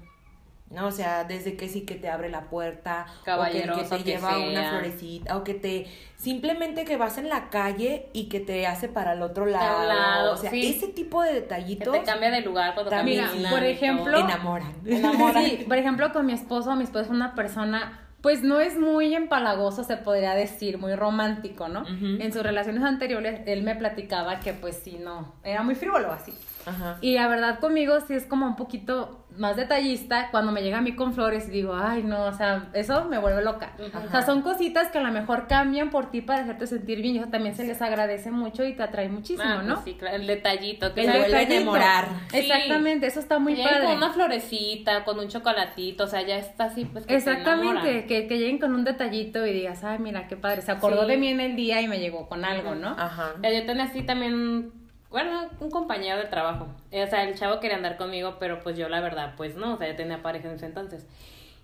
¿No? 0.70 0.88
O 0.88 0.92
sea, 0.92 1.24
desde 1.24 1.56
que 1.56 1.70
sí 1.70 1.82
que 1.82 1.96
te 1.96 2.10
abre 2.10 2.30
la 2.30 2.50
puerta, 2.50 3.06
o 3.08 3.20
que, 3.20 3.26
Caballeroso 3.26 3.82
que 3.82 3.88
te 3.90 4.04
que 4.04 4.12
lleva 4.12 4.38
una 4.38 4.70
florecita, 4.70 5.38
o 5.38 5.44
que 5.44 5.54
te, 5.54 5.88
simplemente 6.16 6.84
que 6.84 6.98
vas 6.98 7.18
en 7.18 7.30
la 7.30 7.50
calle 7.50 8.08
y 8.14 8.28
que 8.28 8.40
te 8.40 8.68
hace 8.68 8.90
para 8.90 9.14
el 9.14 9.22
otro 9.22 9.46
lado. 9.46 9.88
lado, 9.88 10.34
o 10.34 10.38
sea, 10.38 10.52
sí. 10.52 10.76
ese 10.76 10.88
tipo 10.90 11.22
de 11.22 11.30
Que 11.30 11.42
detallitos 11.42 11.94
te 11.94 12.04
cambia 12.04 12.32
de 12.32 12.42
lugar 12.42 12.74
cuando 12.74 12.90
También, 12.90 13.26
caminas. 13.26 13.52
Por 13.52 13.64
ejemplo, 13.64 14.18
enamoran. 14.18 14.74
Enamora. 14.86 15.42
Sí, 15.42 15.66
por 15.68 15.78
ejemplo, 15.78 16.12
con 16.12 16.26
mi 16.26 16.34
esposo, 16.34 16.76
mi 16.76 16.84
esposo 16.84 17.06
es 17.06 17.12
una 17.12 17.34
persona, 17.34 18.02
pues 18.22 18.44
no 18.44 18.60
es 18.60 18.78
muy 18.78 19.16
empalagoso, 19.16 19.86
se 19.86 19.96
podría 19.96 20.34
decir, 20.34 20.78
muy 20.80 20.96
romántico, 20.96 21.70
¿no? 21.70 21.86
En 21.88 22.34
sus 22.34 22.44
relaciones 22.44 22.84
anteriores, 22.84 23.42
él 23.46 23.64
me 23.64 23.76
platicaba 23.76 24.42
que 24.42 24.54
pues 24.54 24.82
sí, 24.84 25.00
no, 25.02 25.34
era 25.44 25.64
muy 25.64 25.76
frívolo 25.76 26.12
así. 26.12 26.34
Ajá. 26.66 26.98
Y 27.00 27.14
la 27.14 27.30
verdad 27.30 27.60
conmigo 27.60 28.02
sí 28.06 28.14
es 28.14 28.26
como 28.26 28.46
un 28.46 28.58
poquito 28.58 29.27
más 29.36 29.56
detallista 29.56 30.30
cuando 30.32 30.52
me 30.52 30.64
llega 30.64 30.80
a 30.80 30.82
mí 30.82 30.96
con 30.96 31.14
flores 31.14 31.48
y 31.48 31.52
digo, 31.52 31.76
ay 31.76 32.02
no, 32.02 32.24
o 32.26 32.34
sea, 32.34 32.70
eso 32.74 33.06
me 33.06 33.20
vuelve 33.20 33.44
loca. 33.44 33.74
O 34.06 34.10
sea, 34.10 34.24
son 34.24 34.42
cositas 34.42 34.88
que 34.90 34.98
a 34.98 35.02
lo 35.02 35.12
mejor 35.12 35.46
cambian 35.48 35.92
por 35.92 36.10
ti 36.10 36.22
para 36.22 36.42
hacerte 36.42 36.66
sentir 36.66 37.02
bien 37.04 37.16
y 37.16 37.20
eso 37.20 37.28
también 37.30 37.54
se 37.54 37.64
les 37.64 37.80
agradece 37.84 38.32
mucho 38.32 38.66
y 38.66 38.74
te 38.74 38.82
atrae 38.82 39.10
muchísimo, 39.10 39.44
Ah, 39.48 39.56
pues 39.58 39.68
¿no? 39.68 39.84
sí, 39.84 39.94
claro, 39.94 40.16
el 40.16 40.26
detallito. 40.26 40.94
Que 40.96 41.02
El 41.02 41.08
sabe- 41.08 41.20
vuelve 41.20 41.38
a 41.38 41.42
enamorar. 41.44 42.08
Sí. 42.32 42.38
Exactamente, 42.38 43.06
eso 43.06 43.20
está 43.20 43.38
muy 43.38 43.54
que 43.54 43.58
lleguen 43.62 43.74
padre. 43.76 43.88
con 43.90 43.98
una 43.98 44.12
florecita, 44.14 45.04
con 45.04 45.20
un 45.20 45.28
chocolatito, 45.28 46.06
o 46.06 46.08
sea, 46.08 46.22
ya 46.24 46.38
está 46.38 46.66
así, 46.66 46.86
pues 46.86 47.06
que 47.06 47.10
te 47.14 47.18
Exactamente, 47.18 47.70
enamora. 47.90 48.08
que, 48.08 48.28
que 48.28 48.38
lleguen 48.40 48.58
con 48.58 48.74
un 48.74 48.84
detallito 48.86 49.46
y 49.46 49.54
digas, 49.54 49.84
ay, 49.84 50.00
mira, 50.00 50.28
qué 50.28 50.36
padre, 50.38 50.62
se 50.64 50.72
acordó 50.72 51.04
Sí. 51.04 51.10
de 51.12 51.18
mí 51.18 51.28
en 51.28 51.42
el 51.42 51.56
día 51.56 51.80
y 51.82 51.88
me 51.88 52.00
llegó 52.00 52.28
con 52.28 52.44
algo, 52.44 52.74
¿no? 52.76 52.90
Ajá. 52.98 53.34
Ya, 53.44 53.52
Yo 53.52 53.66
tenía 53.68 53.84
así 53.84 54.02
también, 54.02 54.72
bueno, 55.10 55.48
un 55.60 55.72
compañero 55.72 56.18
de 56.18 56.26
trabajo. 56.26 56.68
Eh, 56.92 57.04
O 57.04 57.08
sea, 57.08 57.24
el 57.24 57.38
chavo 57.38 57.60
quería 57.60 57.78
andar 57.78 57.98
conmigo, 57.98 58.36
pero 58.40 58.60
pues 58.62 58.78
yo 58.78 58.90
la 58.90 59.00
verdad, 59.02 59.34
pues 59.38 59.56
no, 59.56 59.74
o 59.74 59.78
sea, 59.78 59.88
yo 59.88 59.96
tenía 59.96 60.22
pareja 60.22 60.48
en 60.50 60.56
ese 60.56 60.66
entonces. 60.66 61.06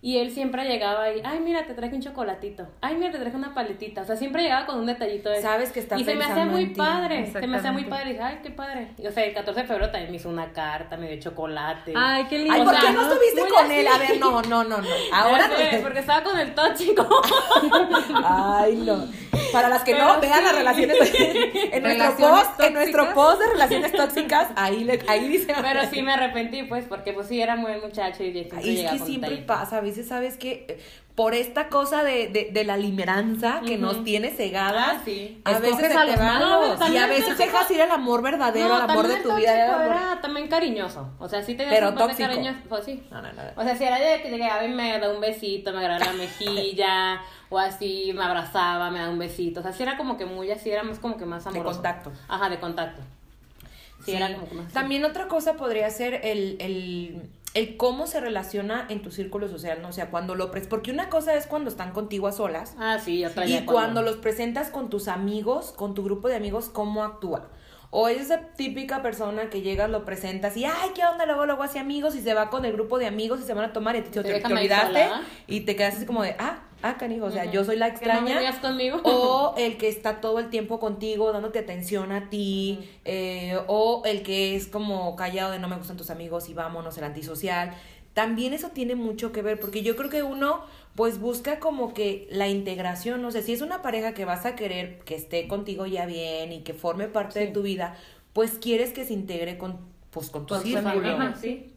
Y 0.05 0.17
él 0.17 0.31
siempre 0.31 0.65
llegaba 0.65 1.09
y, 1.13 1.21
ay, 1.23 1.39
mira, 1.39 1.65
te 1.65 1.73
traje 1.73 1.95
un 1.95 2.01
chocolatito. 2.01 2.67
Ay, 2.81 2.95
mira, 2.95 3.09
te 3.09 3.19
traje 3.19 3.37
una 3.37 3.53
paletita. 3.53 4.01
O 4.01 4.05
sea, 4.05 4.17
siempre 4.17 4.43
llegaba 4.43 4.65
con 4.65 4.77
un 4.79 4.85
detallito 4.85 5.29
de 5.29 5.41
Sabes 5.41 5.71
que 5.71 5.79
está 5.79 5.97
Y 5.97 6.03
se 6.03 6.15
me 6.15 6.25
hacía 6.25 6.43
muy 6.45 6.65
padre. 6.75 7.25
Se 7.31 7.47
me 7.47 7.55
hacía 7.55 7.71
muy 7.71 7.85
padre. 7.85 8.09
Y 8.09 8.11
dije, 8.11 8.21
ay, 8.23 8.39
qué 8.43 8.49
padre. 8.49 8.89
Y, 8.97 9.07
o 9.07 9.11
sea, 9.13 9.23
el 9.23 9.33
14 9.33 9.61
de 9.61 9.65
febrero 9.65 9.89
también 9.91 10.11
me 10.11 10.17
hizo 10.17 10.27
una 10.27 10.51
carta, 10.51 10.97
me 10.97 11.07
dio 11.09 11.21
chocolate. 11.21 11.93
Ay, 11.95 12.25
qué 12.25 12.37
lindo. 12.39 12.53
Ay, 12.53 12.61
O 12.61 12.65
¿por 12.65 12.73
sea, 12.73 12.81
qué 12.81 12.91
no 12.93 13.01
¿no? 13.01 13.13
estuviste 13.13 13.41
con 13.49 13.65
así. 13.65 13.73
él? 13.75 13.87
A 13.87 13.97
ver, 13.97 14.19
no, 14.19 14.41
no, 14.41 14.63
no, 14.65 14.77
no. 14.81 14.87
Ahora 15.13 15.47
sé, 15.55 15.77
no. 15.77 15.83
porque 15.83 15.99
estaba 15.99 16.21
con 16.21 16.37
el 16.37 16.53
tóxico. 16.53 17.07
Ay, 18.25 18.75
no. 18.85 19.07
Para 19.53 19.69
las 19.69 19.83
que 19.83 19.93
no, 19.93 20.19
vean 20.19 20.39
sí. 20.39 20.43
las 20.43 20.55
relaciones 20.55 20.97
en 21.71 21.83
nuestro 21.83 22.17
post, 22.17 22.59
en 22.59 22.73
nuestro 22.73 23.03
tóxicas. 23.03 23.15
post 23.15 23.41
de 23.41 23.47
relaciones 23.49 23.91
tóxicas, 23.93 24.47
ahí 24.55 24.83
le, 24.83 24.99
ahí 25.07 25.27
dice. 25.29 25.53
Pero 25.61 25.81
sí 25.89 26.01
me 26.01 26.13
arrepentí, 26.13 26.63
pues, 26.63 26.85
porque 26.85 27.13
pues 27.13 27.27
sí 27.27 27.41
era 27.41 27.55
muy 27.55 27.79
muchacho 27.79 28.23
y 28.23 28.33
siempre 28.33 28.59
Ay, 28.61 28.85
es 28.85 28.91
que 28.91 28.99
siempre 28.99 29.37
pasa, 29.37 29.77
a 29.77 29.81
veces 29.81 30.07
sabes 30.07 30.37
que 30.37 30.79
por 31.15 31.35
esta 31.35 31.67
cosa 31.69 32.03
de, 32.03 32.27
de, 32.29 32.49
de 32.51 32.63
la 32.63 32.75
limeranza 32.75 33.61
que 33.63 33.77
nos 33.77 34.03
tiene 34.03 34.31
cegadas, 34.31 34.95
Ah, 34.97 35.01
sí. 35.05 35.39
a 35.45 35.51
Escoges 35.51 35.77
veces 35.77 35.91
se 35.91 35.97
a 35.99 36.01
te 36.05 36.07
los 36.11 36.19
malos. 36.19 36.89
y 36.89 36.97
a 36.97 37.05
veces 37.05 37.37
dejas 37.37 37.69
ir 37.69 37.81
el 37.81 37.91
amor 37.91 38.23
verdadero, 38.23 38.75
el 38.75 38.81
amor 38.81 39.07
de 39.07 39.17
tu 39.17 39.29
el 39.29 39.35
vida. 39.37 39.51
tóxico 39.67 39.75
amor- 39.83 39.95
era 39.95 40.21
también 40.21 40.47
cariñoso. 40.47 41.07
O 41.19 41.29
sea, 41.29 41.43
sí 41.43 41.53
tenía 41.53 41.71
Pero 41.71 41.87
parte 41.93 42.03
tóxico. 42.15 42.29
cariñoso. 42.29 42.59
Pues 42.67 42.85
sí. 42.85 43.03
No, 43.11 43.21
no, 43.21 43.31
no. 43.31 43.41
O 43.55 43.63
sea, 43.63 43.77
si 43.77 43.83
era 43.83 43.99
de 43.99 44.23
que 44.23 44.31
llegaba 44.31 44.63
y 44.65 44.69
me 44.69 44.97
da 44.99 45.11
un 45.11 45.21
besito, 45.21 45.71
me 45.71 45.85
agarraba 45.85 46.05
la 46.13 46.13
mejilla, 46.13 47.21
o 47.49 47.59
así 47.59 48.11
me 48.15 48.23
abrazaba, 48.23 48.89
me 48.89 48.97
da 48.97 49.09
un 49.11 49.19
besito. 49.19 49.59
O 49.59 49.63
sea, 49.63 49.71
sí 49.71 49.83
era 49.83 49.97
como 49.97 50.17
que 50.17 50.25
muy 50.25 50.49
así, 50.49 50.71
era 50.71 50.81
más 50.81 50.97
como 50.97 51.17
que 51.17 51.25
más 51.25 51.43
De 51.43 51.51
amoroso. 51.51 51.75
contacto. 51.75 52.11
Ajá, 52.27 52.49
de 52.49 52.59
contacto. 52.59 53.01
Sí, 54.03 54.11
Sí. 54.11 54.17
era 54.17 54.33
como 54.33 54.49
que 54.49 54.55
más. 54.55 54.73
También 54.73 55.05
otra 55.05 55.27
cosa 55.27 55.53
podría 55.53 55.89
ser 55.91 56.21
el, 56.23 56.57
el, 56.59 57.21
el 57.53 57.77
cómo 57.77 58.07
se 58.07 58.19
relaciona 58.19 58.85
en 58.89 59.01
tu 59.01 59.11
círculo 59.11 59.47
social, 59.47 59.81
¿no? 59.81 59.89
O 59.89 59.91
sea, 59.91 60.09
cuando 60.09 60.35
lo... 60.35 60.51
pres- 60.51 60.67
Porque 60.67 60.91
una 60.91 61.09
cosa 61.09 61.35
es 61.35 61.45
cuando 61.45 61.69
están 61.69 61.91
contigo 61.91 62.27
a 62.27 62.31
solas. 62.31 62.75
Ah, 62.79 62.97
sí, 63.03 63.23
otra 63.25 63.45
Y 63.45 63.51
ya 63.51 63.65
cuando 63.65 64.01
los 64.01 64.17
presentas 64.17 64.69
con 64.69 64.89
tus 64.89 65.07
amigos, 65.07 65.71
con 65.71 65.93
tu 65.93 66.03
grupo 66.03 66.27
de 66.29 66.35
amigos, 66.35 66.69
¿cómo 66.69 67.03
actúa? 67.03 67.49
O 67.91 68.07
es 68.07 68.21
esa 68.21 68.39
típica 68.55 69.03
persona 69.03 69.51
que 69.51 69.61
llegas, 69.61 69.87
lo 69.87 70.03
presentas 70.03 70.57
y, 70.57 70.65
ay, 70.65 70.89
¿qué 70.95 71.05
onda? 71.05 71.27
Luego, 71.27 71.45
luego 71.45 71.61
hace 71.61 71.77
amigos 71.77 72.15
y 72.15 72.21
se 72.21 72.33
va 72.33 72.49
con 72.49 72.65
el 72.65 72.73
grupo 72.73 72.97
de 72.97 73.05
amigos 73.05 73.39
y 73.39 73.43
se 73.43 73.53
van 73.53 73.65
a 73.65 73.73
tomar 73.73 73.95
y 73.95 74.01
te, 74.01 74.19
olvidaste 74.19 75.03
sola. 75.03 75.21
y 75.45 75.61
te 75.61 75.75
quedas 75.75 75.97
así 75.97 76.07
como 76.07 76.23
de, 76.23 76.35
ah, 76.39 76.63
ah, 76.83 76.97
canijo, 76.97 77.25
o 77.25 77.31
sea, 77.31 77.45
yo 77.45 77.63
soy 77.63 77.77
la 77.77 77.93
Que 77.95 78.05
no 78.05 78.13
extraña. 78.27 78.61
conmigo. 78.61 79.01
O 79.03 79.55
el 79.57 79.77
que 79.77 79.87
está 79.87 80.21
todo 80.21 80.37
el 80.39 80.49
tiempo 80.49 80.79
contigo, 80.79 81.31
dándote 81.31 81.57
atención 81.59 82.11
a 82.11 82.29
ti. 82.29 82.87
eh, 83.05 83.57
o 83.67 84.03
el 84.05 84.21
que 84.21 84.55
es 84.55 84.67
como 84.67 85.15
callado 85.15 85.51
de 85.51 85.59
no 85.59 85.67
me 85.67 85.77
gustan 85.77 85.97
tus 85.97 86.09
amigos 86.11 86.49
y 86.49 86.53
vámonos, 86.53 86.97
el 86.97 87.03
antisocial. 87.05 87.73
También 88.13 88.53
eso 88.53 88.69
tiene 88.69 88.93
mucho 88.93 89.31
que 89.31 89.41
ver, 89.41 89.59
porque 89.59 89.81
yo 89.81 89.95
creo 89.95 90.09
que 90.11 90.21
uno 90.21 90.61
pues 90.93 91.19
busca 91.19 91.59
como 91.59 91.95
que 91.95 92.27
la 92.29 92.47
integración, 92.47 93.23
no 93.23 93.31
sé, 93.31 93.41
si 93.41 93.53
es 93.53 93.61
una 93.61 93.81
pareja 93.81 94.13
que 94.13 94.25
vas 94.25 94.45
a 94.45 94.55
querer 94.55 94.99
que 94.99 95.15
esté 95.15 95.47
contigo 95.47 95.87
ya 95.87 96.05
bien 96.05 96.51
y 96.51 96.59
que 96.61 96.73
forme 96.75 97.07
parte 97.07 97.39
de 97.39 97.47
tu 97.47 97.63
vida, 97.63 97.95
pues 98.33 98.51
quieres 98.59 98.93
que 98.93 99.03
se 99.05 99.13
integre 99.13 99.57
con 99.57 99.79
pues 100.11 100.29
con 100.29 100.45
tu 100.45 100.53
círculo. 100.55 101.35
sí. 101.41 101.71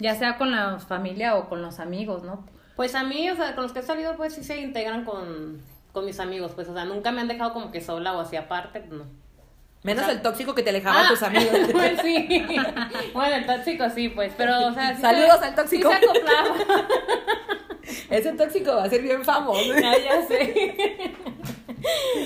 Ya 0.00 0.16
sea 0.16 0.38
con 0.38 0.50
la 0.50 0.80
familia 0.80 1.36
o 1.36 1.48
con 1.48 1.62
los 1.62 1.78
amigos, 1.78 2.24
¿no? 2.24 2.44
Pues 2.76 2.94
a 2.94 3.04
mí, 3.04 3.30
o 3.30 3.36
sea, 3.36 3.54
con 3.54 3.62
los 3.64 3.72
que 3.72 3.80
he 3.80 3.82
salido, 3.82 4.16
pues 4.16 4.34
sí 4.34 4.42
se 4.44 4.58
integran 4.60 5.04
con, 5.04 5.60
con 5.92 6.04
mis 6.04 6.18
amigos, 6.20 6.52
pues, 6.54 6.68
o 6.68 6.74
sea, 6.74 6.84
nunca 6.84 7.12
me 7.12 7.20
han 7.20 7.28
dejado 7.28 7.52
como 7.52 7.70
que 7.70 7.80
sola 7.80 8.12
o 8.16 8.20
así 8.20 8.36
aparte, 8.36 8.80
pues 8.80 8.92
no. 8.92 9.04
Menos 9.84 10.02
O 10.04 10.06
sea- 10.06 10.14
el 10.14 10.22
tóxico 10.22 10.54
que 10.54 10.62
te 10.62 10.70
alejaba 10.70 11.00
a 11.02 11.04
Ah, 11.04 11.08
tus 11.08 11.22
amigos. 11.22 11.56
pues 11.72 12.00
sí. 12.02 12.26
Bueno, 13.12 13.36
el 13.36 13.46
tóxico 13.46 13.84
sí, 13.90 14.08
pues, 14.08 14.32
pero, 14.36 14.68
o 14.68 14.72
sea, 14.72 14.94
sí 14.96 15.02
Saludos 15.02 15.38
se- 15.40 15.44
al 15.44 15.54
tóxico. 15.54 15.90
Sí 15.90 15.96
se 15.98 16.04
acoplaba. 16.06 16.56
Ese 18.10 18.32
tóxico 18.32 18.74
va 18.76 18.84
a 18.84 18.88
ser 18.88 19.02
bien 19.02 19.24
famoso. 19.24 19.60
Ya, 19.80 19.98
ya 19.98 20.26
sé. 20.26 21.12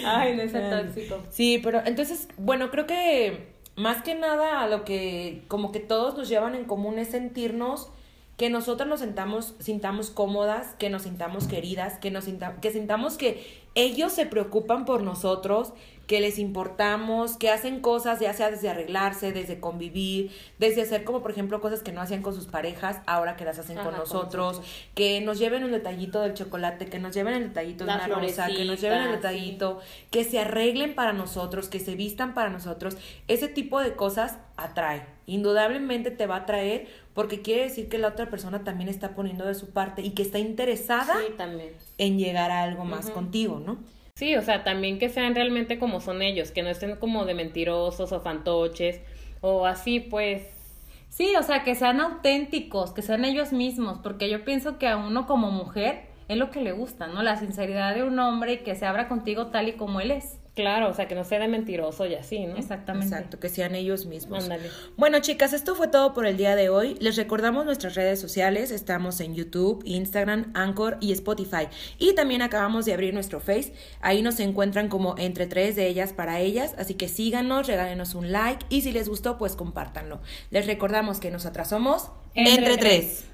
Ay, 0.07 0.37
no 0.37 0.43
ese 0.43 0.59
Ay. 0.59 0.71
tóxico. 0.87 1.19
Sí, 1.31 1.61
pero 1.63 1.83
entonces, 1.85 2.29
bueno, 2.37 2.71
creo 2.71 2.87
que 2.87 3.49
más 3.75 4.03
que 4.03 4.15
nada 4.15 4.63
a 4.63 4.69
lo 4.69 4.85
que 4.85 5.43
como 5.49 5.73
que 5.73 5.81
todos 5.81 6.17
nos 6.17 6.29
llevan 6.29 6.55
en 6.55 6.65
común 6.65 6.99
es 6.99 7.09
sentirnos 7.09 7.91
que 8.39 8.49
nosotros 8.49 8.89
nos 8.89 9.01
sentamos, 9.01 9.55
sintamos 9.59 10.11
cómodas, 10.11 10.75
que 10.79 10.89
nos 10.89 11.03
sintamos 11.03 11.47
queridas, 11.49 11.99
que 11.99 12.11
nos 12.11 12.25
sinta- 12.25 12.59
que 12.61 12.71
sintamos 12.71 13.19
que 13.19 13.45
ellos 13.85 14.13
se 14.13 14.27
preocupan 14.27 14.85
por 14.85 15.03
nosotros, 15.03 15.73
que 16.07 16.21
les 16.21 16.39
importamos, 16.39 17.37
que 17.37 17.51
hacen 17.51 17.81
cosas, 17.81 18.19
ya 18.19 18.33
sea 18.33 18.51
desde 18.51 18.71
arreglarse, 18.71 19.31
desde 19.33 19.61
convivir, 19.61 20.31
desde 20.59 20.81
hacer 20.81 21.05
como 21.05 21.21
por 21.21 21.31
ejemplo 21.33 21.61
cosas 21.61 21.83
que 21.83 21.93
no 21.93 22.01
hacían 22.01 22.23
con 22.23 22.35
sus 22.35 22.47
parejas, 22.47 23.01
ahora 23.07 23.37
que 23.37 23.45
las 23.45 23.59
hacen 23.59 23.77
con 23.77 23.89
Ajá, 23.89 23.91
con 23.91 24.01
nosotros, 24.01 24.57
nosotros. 24.57 24.75
que 24.95 25.21
nos 25.21 25.39
lleven 25.39 25.65
un 25.65 25.71
detallito 25.73 26.23
del 26.23 26.33
chocolate, 26.33 26.87
que 26.87 26.99
nos 26.99 27.15
lleven 27.15 27.35
el 27.35 27.49
detallito 27.49 27.85
de 27.85 27.91
La 27.91 27.97
una 28.07 28.07
rosa, 28.21 28.47
que 28.47 28.65
nos 28.65 28.81
lleven 28.81 29.01
el 29.03 29.09
sí. 29.09 29.17
detallito 29.17 29.81
que 30.11 30.25
se 30.25 30.39
arreglen 30.41 30.95
para 30.95 31.13
nosotros, 31.13 31.69
que 31.69 31.79
se 31.79 31.95
vistan 31.95 32.33
para 32.33 32.49
nosotros, 32.49 32.97
ese 33.29 33.49
tipo 33.49 33.79
de 33.81 33.93
cosas 33.93 34.39
atrae. 34.57 35.05
Indudablemente 35.27 36.11
te 36.11 36.27
va 36.27 36.37
a 36.37 36.39
atraer 36.41 36.89
porque 37.13 37.43
quiere 37.43 37.65
decir 37.65 37.91
que 37.91 37.99
la 37.99 38.09
otra 38.09 38.31
persona 38.31 38.65
también 38.65 38.89
está 38.89 39.15
poniendo 39.15 39.45
de 39.45 39.55
su 39.55 39.71
parte 39.71 40.01
y 40.01 40.11
que 40.13 40.23
está 40.23 40.39
interesada 40.39 41.19
Sí, 41.19 41.35
también. 41.37 41.75
en 41.99 42.19
llegar 42.19 42.51
a 42.51 42.63
algo 42.63 42.87
más 42.87 43.11
contigo, 43.11 43.61
¿no? 43.61 43.68
Sí, 44.15 44.35
o 44.37 44.43
sea, 44.43 44.65
también 44.65 44.99
que 44.99 45.09
sean 45.09 45.35
realmente 45.35 45.79
como 45.79 46.01
son 46.01 46.23
ellos, 46.23 46.51
que 46.51 46.63
no 46.63 46.71
estén 46.71 46.97
como 46.97 47.25
de 47.25 47.35
mentirosos 47.35 48.13
o 48.13 48.21
fantoches 48.21 49.01
o 49.41 49.67
así, 49.67 50.01
pues. 50.01 50.43
Sí, 51.09 51.35
o 51.37 51.43
sea, 51.43 51.65
que 51.65 51.75
sean 51.75 52.01
auténticos, 52.01 52.93
que 52.93 53.03
sean 53.03 53.25
ellos 53.25 53.53
mismos, 53.53 53.99
porque 54.03 54.29
yo 54.29 54.45
pienso 54.45 54.79
que 54.79 54.89
a 54.89 54.97
uno 54.97 55.27
como 55.27 55.51
mujer 55.51 56.07
es 56.29 56.37
lo 56.37 56.51
que 56.51 56.61
le 56.61 56.73
gusta, 56.73 57.07
¿no? 57.07 57.23
La 57.23 57.37
sinceridad 57.37 57.95
de 57.95 58.03
un 58.03 58.19
hombre 58.19 58.55
y 58.55 58.59
que 58.59 58.75
se 58.75 58.87
abra 58.87 59.09
contigo 59.09 59.47
tal 59.49 59.69
y 59.69 59.73
como 59.75 60.01
él 60.01 60.11
es. 60.11 60.38
Claro, 60.59 60.89
o 60.89 60.93
sea, 60.93 61.07
que 61.07 61.15
no 61.15 61.23
sea 61.23 61.39
de 61.39 61.47
mentiroso 61.47 62.05
y 62.05 62.17
así, 62.17 62.45
¿no? 62.45 62.57
Exactamente. 62.57 63.15
Exacto, 63.15 63.39
que 63.39 63.49
sean 63.49 63.77
ellos 63.77 64.07
mismos. 64.07 64.43
Ándale. 64.43 64.69
Bueno, 64.97 65.21
chicas, 65.21 65.53
esto 65.53 65.77
fue 65.77 65.87
todo 65.87 66.15
por 66.15 66.27
el 66.27 66.37
día 66.37 66.57
de 66.57 66.69
hoy. 66.69 66.97
Les 66.99 67.15
recordamos 67.15 67.65
nuestras 67.65 67.95
redes 67.95 68.21
sociales. 68.21 68.73
Estamos 68.73 69.21
en 69.21 69.37
YouTube, 69.37 69.85
Instagram, 69.85 70.51
Anchor 70.55 70.97
y 71.01 71.13
Spotify. 71.13 71.69
Y 72.01 72.17
también 72.17 72.43
acabamos 72.43 72.87
de 72.87 72.93
abrir 72.93 73.15
nuestro 73.15 73.39
Face. 73.39 73.73
Ahí 74.01 74.21
nos 74.21 74.41
encuentran 74.41 74.89
como 74.89 75.15
entre 75.17 75.47
tres 75.47 75.77
de 75.77 75.87
ellas 75.87 76.13
para 76.13 76.41
ellas. 76.41 76.75
Así 76.77 76.95
que 76.95 77.07
síganos, 77.07 77.69
regálenos 77.69 78.17
un 78.17 78.33
like 78.33 78.67
y 78.69 78.81
si 78.81 78.91
les 78.91 79.09
gustó, 79.09 79.39
pues 79.39 79.55
compártanlo. 79.55 80.21
Les 80.51 80.67
recordamos 80.67 81.21
que 81.21 81.31
nosotras 81.31 81.69
somos 81.69 82.11
Entre 82.35 82.79
Tres. 82.79 83.29